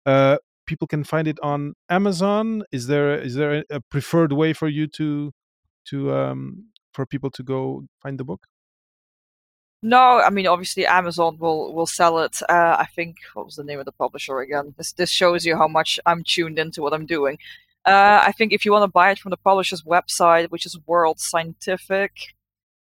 [0.06, 2.64] Uh, people can find it on Amazon.
[2.72, 5.32] Is there is there a preferred way for you to
[5.90, 8.48] to um, for people to go find the book?
[9.84, 12.38] No, I mean obviously Amazon will will sell it.
[12.48, 14.74] Uh, I think what was the name of the publisher again?
[14.78, 17.38] This this shows you how much I'm tuned into what I'm doing.
[17.86, 20.78] Uh, I think if you want to buy it from the publisher's website, which is
[20.86, 22.12] World Scientific,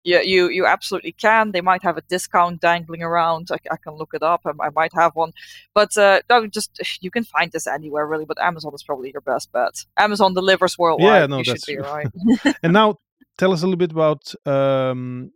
[0.03, 1.51] yeah, you you absolutely can.
[1.51, 3.49] They might have a discount dangling around.
[3.51, 4.41] I, I can look it up.
[4.45, 5.31] I, I might have one,
[5.73, 8.25] but uh, no, just you can find this anywhere really.
[8.25, 9.85] But Amazon is probably your best bet.
[9.97, 11.21] Amazon delivers worldwide.
[11.21, 12.07] Yeah, no, you that's should be right.
[12.63, 12.95] and now
[13.37, 15.31] tell us a little bit about um,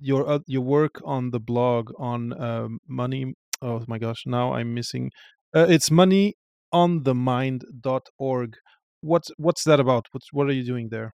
[0.00, 3.34] your uh, your work on the blog on um, money.
[3.62, 5.10] Oh my gosh, now I'm missing.
[5.54, 8.56] Uh, it's moneyonthemind.org.
[9.00, 10.06] What's what's that about?
[10.12, 11.12] What's what are you doing there?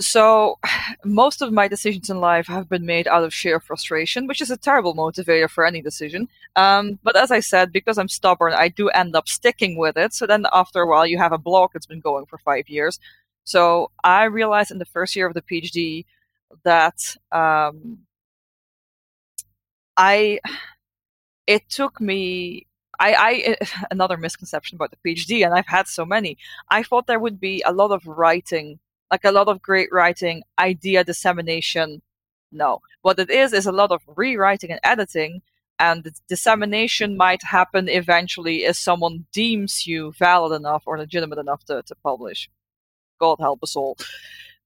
[0.00, 0.58] So,
[1.04, 4.50] most of my decisions in life have been made out of sheer frustration, which is
[4.50, 6.28] a terrible motivator for any decision.
[6.56, 10.12] Um, but as I said, because I'm stubborn, I do end up sticking with it.
[10.14, 12.98] So then, after a while, you have a blog that's been going for five years.
[13.44, 16.04] So I realized in the first year of the PhD
[16.64, 18.00] that um,
[19.96, 20.40] I
[21.46, 22.66] it took me
[23.00, 23.56] I, I
[23.90, 26.38] another misconception about the PhD, and I've had so many.
[26.70, 28.78] I thought there would be a lot of writing,
[29.10, 32.02] like a lot of great writing, idea dissemination.
[32.52, 35.42] No, what it is is a lot of rewriting and editing,
[35.78, 41.64] and the dissemination might happen eventually if someone deems you valid enough or legitimate enough
[41.64, 42.48] to, to publish.
[43.20, 43.96] God help us all.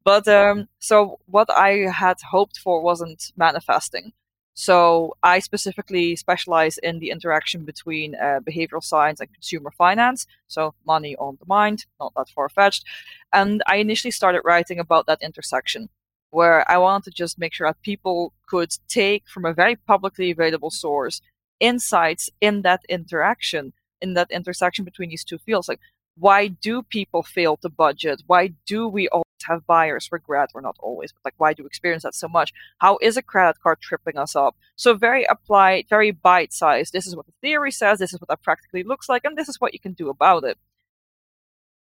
[0.04, 4.12] But um, so what I had hoped for wasn't manifesting.
[4.54, 10.26] So I specifically specialize in the interaction between uh, behavioral science and consumer finance.
[10.46, 12.84] So money on the mind, not that far fetched.
[13.32, 15.88] And I initially started writing about that intersection,
[16.30, 20.30] where I wanted to just make sure that people could take from a very publicly
[20.30, 21.22] available source
[21.58, 23.72] insights in that interaction,
[24.02, 25.68] in that intersection between these two fields.
[25.68, 25.80] Like,
[26.18, 28.22] why do people fail to budget?
[28.26, 30.50] Why do we always have buyer's regret?
[30.54, 32.52] Or not always, but like why do we experience that so much?
[32.78, 34.56] How is a credit card tripping us up?
[34.76, 36.92] So very applied, very bite sized.
[36.92, 39.48] This is what the theory says, this is what that practically looks like, and this
[39.48, 40.58] is what you can do about it.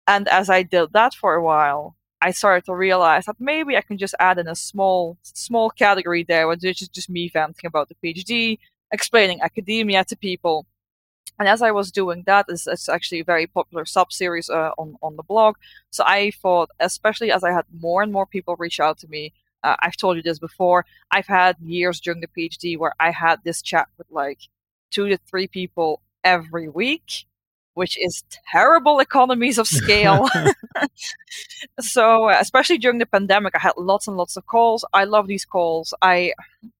[0.06, 3.82] And as I did that for a while, I started to realize that maybe I
[3.82, 7.88] can just add in a small small category there, which is just me venting about
[7.88, 8.58] the PhD,
[8.90, 10.66] explaining academia to people
[11.38, 14.70] and as I was doing that, it's, it's actually a very popular sub series uh,
[14.78, 15.56] on on the blog.
[15.90, 19.32] So I thought, especially as I had more and more people reach out to me,
[19.62, 20.84] uh, I've told you this before.
[21.10, 24.40] I've had years during the PhD where I had this chat with like
[24.90, 27.26] two to three people every week,
[27.74, 30.28] which is terrible economies of scale.
[31.80, 34.84] so especially during the pandemic, I had lots and lots of calls.
[34.92, 35.94] I love these calls.
[36.02, 36.34] I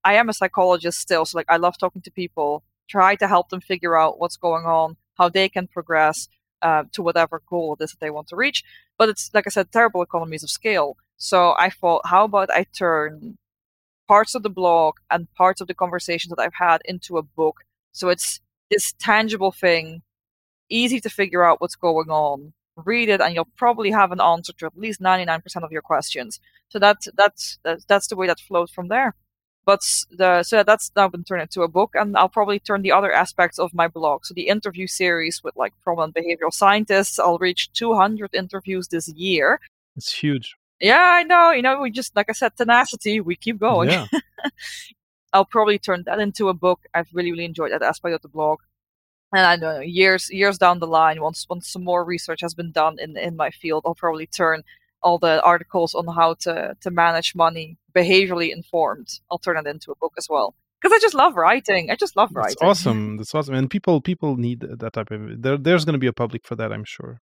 [0.05, 3.51] I am a psychologist still, so like I love talking to people try to help
[3.51, 6.29] them figure out what's going on, how they can progress
[6.63, 8.65] uh, to whatever goal it is that they want to reach.
[8.97, 10.97] But it's, like I said, terrible economies of scale.
[11.17, 13.39] So I thought, how about I turn
[14.07, 17.59] parts of the blog and parts of the conversations that I've had into a book?
[17.93, 20.03] So it's this tangible thing,
[20.69, 22.53] easy to figure out what's going on.
[22.77, 26.39] Read it, and you'll probably have an answer to at least 99% of your questions.
[26.69, 27.59] So that's that's
[27.89, 29.17] that's the way that flows from there.
[29.69, 32.93] But the so that's now been turned into a book, and I'll probably turn the
[32.93, 34.25] other aspects of my blog.
[34.25, 39.61] So the interview series with like prominent behavioral scientists, I'll reach 200 interviews this year.
[39.95, 40.57] It's huge.
[40.81, 41.51] Yeah, I know.
[41.51, 43.21] You know, we just like I said, tenacity.
[43.21, 43.91] We keep going.
[43.91, 44.07] Yeah.
[45.35, 46.81] I'll probably turn that into a book.
[46.95, 48.61] I've really, really enjoyed that aspect of the blog.
[49.35, 52.55] And I don't know years, years down the line, once once some more research has
[52.55, 54.63] been done in in my field, I'll probably turn
[55.03, 59.09] all the articles on how to to manage money behaviorally informed.
[59.31, 61.91] I'll turn it into a book as well because I just love writing.
[61.91, 62.57] I just love writing.
[62.61, 63.17] That's awesome.
[63.17, 63.55] That's awesome.
[63.55, 65.43] And people people need that type of.
[65.43, 67.21] There, there's going to be a public for that, I'm sure.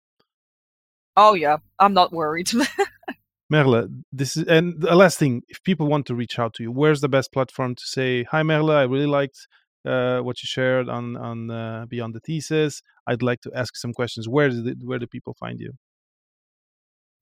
[1.16, 2.50] Oh yeah, I'm not worried.
[3.50, 5.42] Merle, this is and the last thing.
[5.48, 8.42] If people want to reach out to you, where's the best platform to say hi,
[8.42, 8.70] Merle?
[8.70, 9.46] I really liked
[9.86, 12.82] uh, what you shared on on uh, Beyond the Thesis.
[13.06, 14.28] I'd like to ask some questions.
[14.28, 15.74] Where do where do people find you?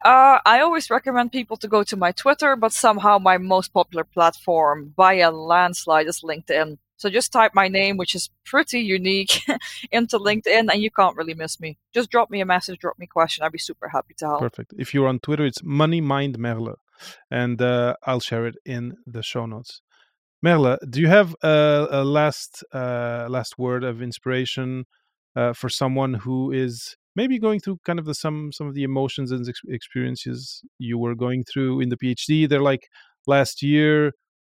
[0.05, 4.05] Uh, I always recommend people to go to my Twitter, but somehow my most popular
[4.05, 6.79] platform by a landslide is LinkedIn.
[6.97, 9.43] So just type my name, which is pretty unique,
[9.93, 11.79] into LinkedIn, and you can't really miss me.
[11.93, 13.45] Just drop me a message, drop me a question.
[13.45, 14.41] I'd be super happy to help.
[14.41, 14.75] Perfect.
[14.79, 16.77] If you're on Twitter, it's Money Mind Merle,
[17.31, 19.83] and uh, I'll share it in the show notes.
[20.43, 24.87] Merle, do you have a, a last uh, last word of inspiration
[25.37, 28.83] uh, for someone who is maybe going through kind of the some some of the
[28.83, 32.49] emotions and ex- experiences you were going through in the PhD?
[32.49, 32.89] They're like
[33.27, 34.13] last year,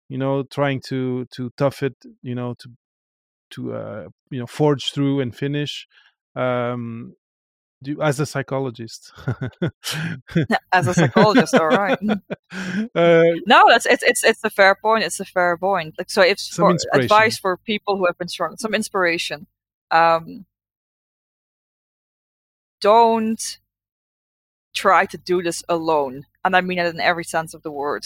[0.09, 2.69] you know, trying to to tough it, you know, to
[3.51, 5.87] to uh, you know forge through and finish.
[6.35, 7.15] Um,
[7.83, 9.11] do as a psychologist
[10.71, 11.99] as a psychologist all right
[12.95, 16.21] uh, no that's it's it's it's a fair point it's a fair point like so
[16.21, 19.45] if for advice for people who have been struggling some inspiration
[19.91, 20.45] um
[22.83, 23.43] don't
[24.73, 28.03] try to do this alone and i mean it in every sense of the word.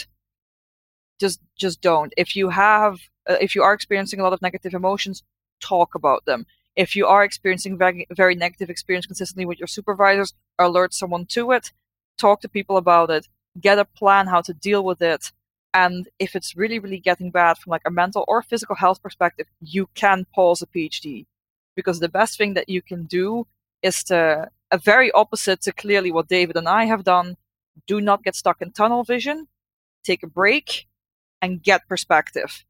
[1.19, 2.13] Just just don't.
[2.15, 2.93] If you have
[3.29, 5.23] uh, if you are experiencing a lot of negative emotions
[5.59, 6.45] talk about them.
[6.75, 11.51] If you are experiencing very, very negative experience consistently with your supervisors, alert someone to
[11.51, 11.71] it,
[12.17, 13.27] talk to people about it,
[13.59, 15.31] get a plan how to deal with it.
[15.73, 19.47] And if it's really, really getting bad from like a mental or physical health perspective,
[19.59, 21.25] you can pause a PhD.
[21.75, 23.47] Because the best thing that you can do
[23.81, 27.37] is to a very opposite to clearly what David and I have done.
[27.85, 29.47] Do not get stuck in tunnel vision.
[30.03, 30.87] Take a break
[31.41, 32.65] and get perspective.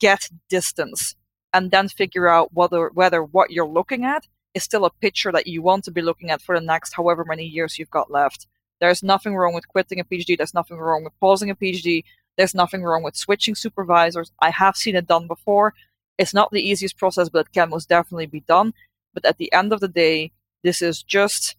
[0.00, 1.16] Get distance
[1.52, 5.46] and then figure out whether whether what you're looking at is still a picture that
[5.46, 8.46] you want to be looking at for the next however many years you've got left.
[8.80, 10.36] There's nothing wrong with quitting a PhD.
[10.36, 12.04] There's nothing wrong with pausing a PhD.
[12.36, 14.32] There's nothing wrong with switching supervisors.
[14.40, 15.74] I have seen it done before.
[16.18, 18.74] It's not the easiest process, but it can most definitely be done.
[19.14, 20.32] But at the end of the day,
[20.62, 21.56] this is just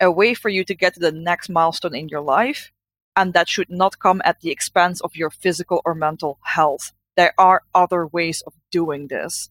[0.00, 2.72] a way for you to get to the next milestone in your life.
[3.16, 7.34] And that should not come at the expense of your physical or mental health there
[7.38, 9.50] are other ways of doing this.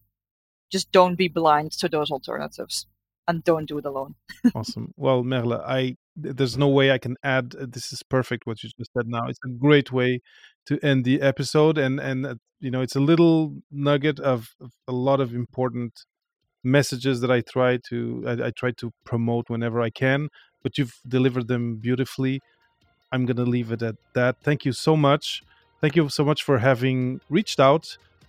[0.70, 2.86] Just don't be blind to those alternatives
[3.26, 4.16] and don't do it alone.
[4.54, 4.92] awesome.
[4.96, 7.54] Well, Merle, I there's no way I can add.
[7.58, 9.06] Uh, this is perfect what you just said.
[9.06, 10.20] Now it's a great way
[10.66, 14.70] to end the episode, and and uh, you know it's a little nugget of, of,
[14.88, 15.92] a lot of important
[16.64, 20.28] messages that I try to I, I try to promote whenever I can.
[20.62, 22.40] But you've delivered them beautifully.
[23.12, 24.36] I'm gonna leave it at that.
[24.42, 25.42] Thank you so much
[25.84, 27.84] thank you so much for having reached out.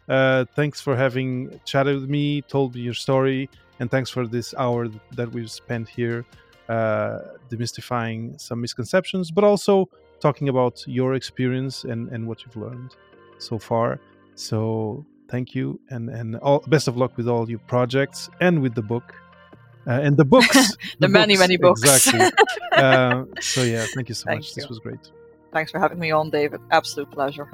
[0.09, 4.53] Uh, thanks for having chatted with me, told me your story, and thanks for this
[4.57, 6.25] hour that we've spent here
[6.67, 7.19] uh,
[7.49, 9.87] demystifying some misconceptions, but also
[10.19, 12.91] talking about your experience and, and what you've learned
[13.37, 14.01] so far.
[14.35, 18.75] So thank you, and and all best of luck with all your projects and with
[18.75, 19.13] the book.
[19.87, 20.51] Uh, and the books,
[20.99, 21.83] the, the many, many books.
[21.83, 22.31] Exactly.
[22.71, 24.49] uh, so yeah, thank you so thank much.
[24.49, 24.55] You.
[24.55, 25.11] This was great.
[25.53, 26.59] Thanks for having me on, David.
[26.71, 27.47] Absolute pleasure.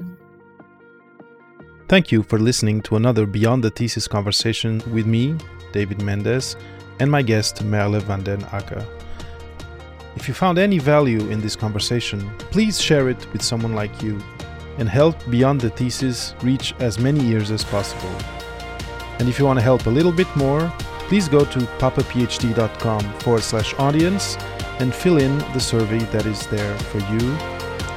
[1.88, 5.36] Thank you for listening to another Beyond the Thesis conversation with me,
[5.72, 6.56] David Mendez,
[7.00, 8.82] and my guest, Merle van den Akker.
[10.16, 14.18] If you found any value in this conversation, please share it with someone like you
[14.78, 18.14] and help Beyond the Thesis reach as many ears as possible.
[19.18, 20.72] And if you want to help a little bit more,
[21.08, 24.36] please go to papaphd.com forward slash audience
[24.80, 27.36] and fill in the survey that is there for you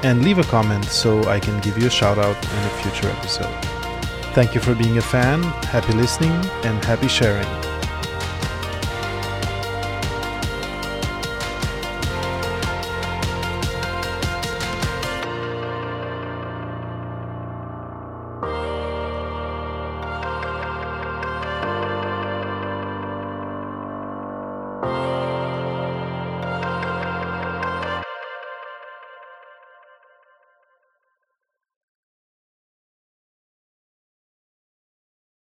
[0.04, 3.10] and leave a comment so I can give you a shout out in a future
[3.10, 3.54] episode.
[4.36, 7.75] Thank you for being a fan, happy listening, and happy sharing.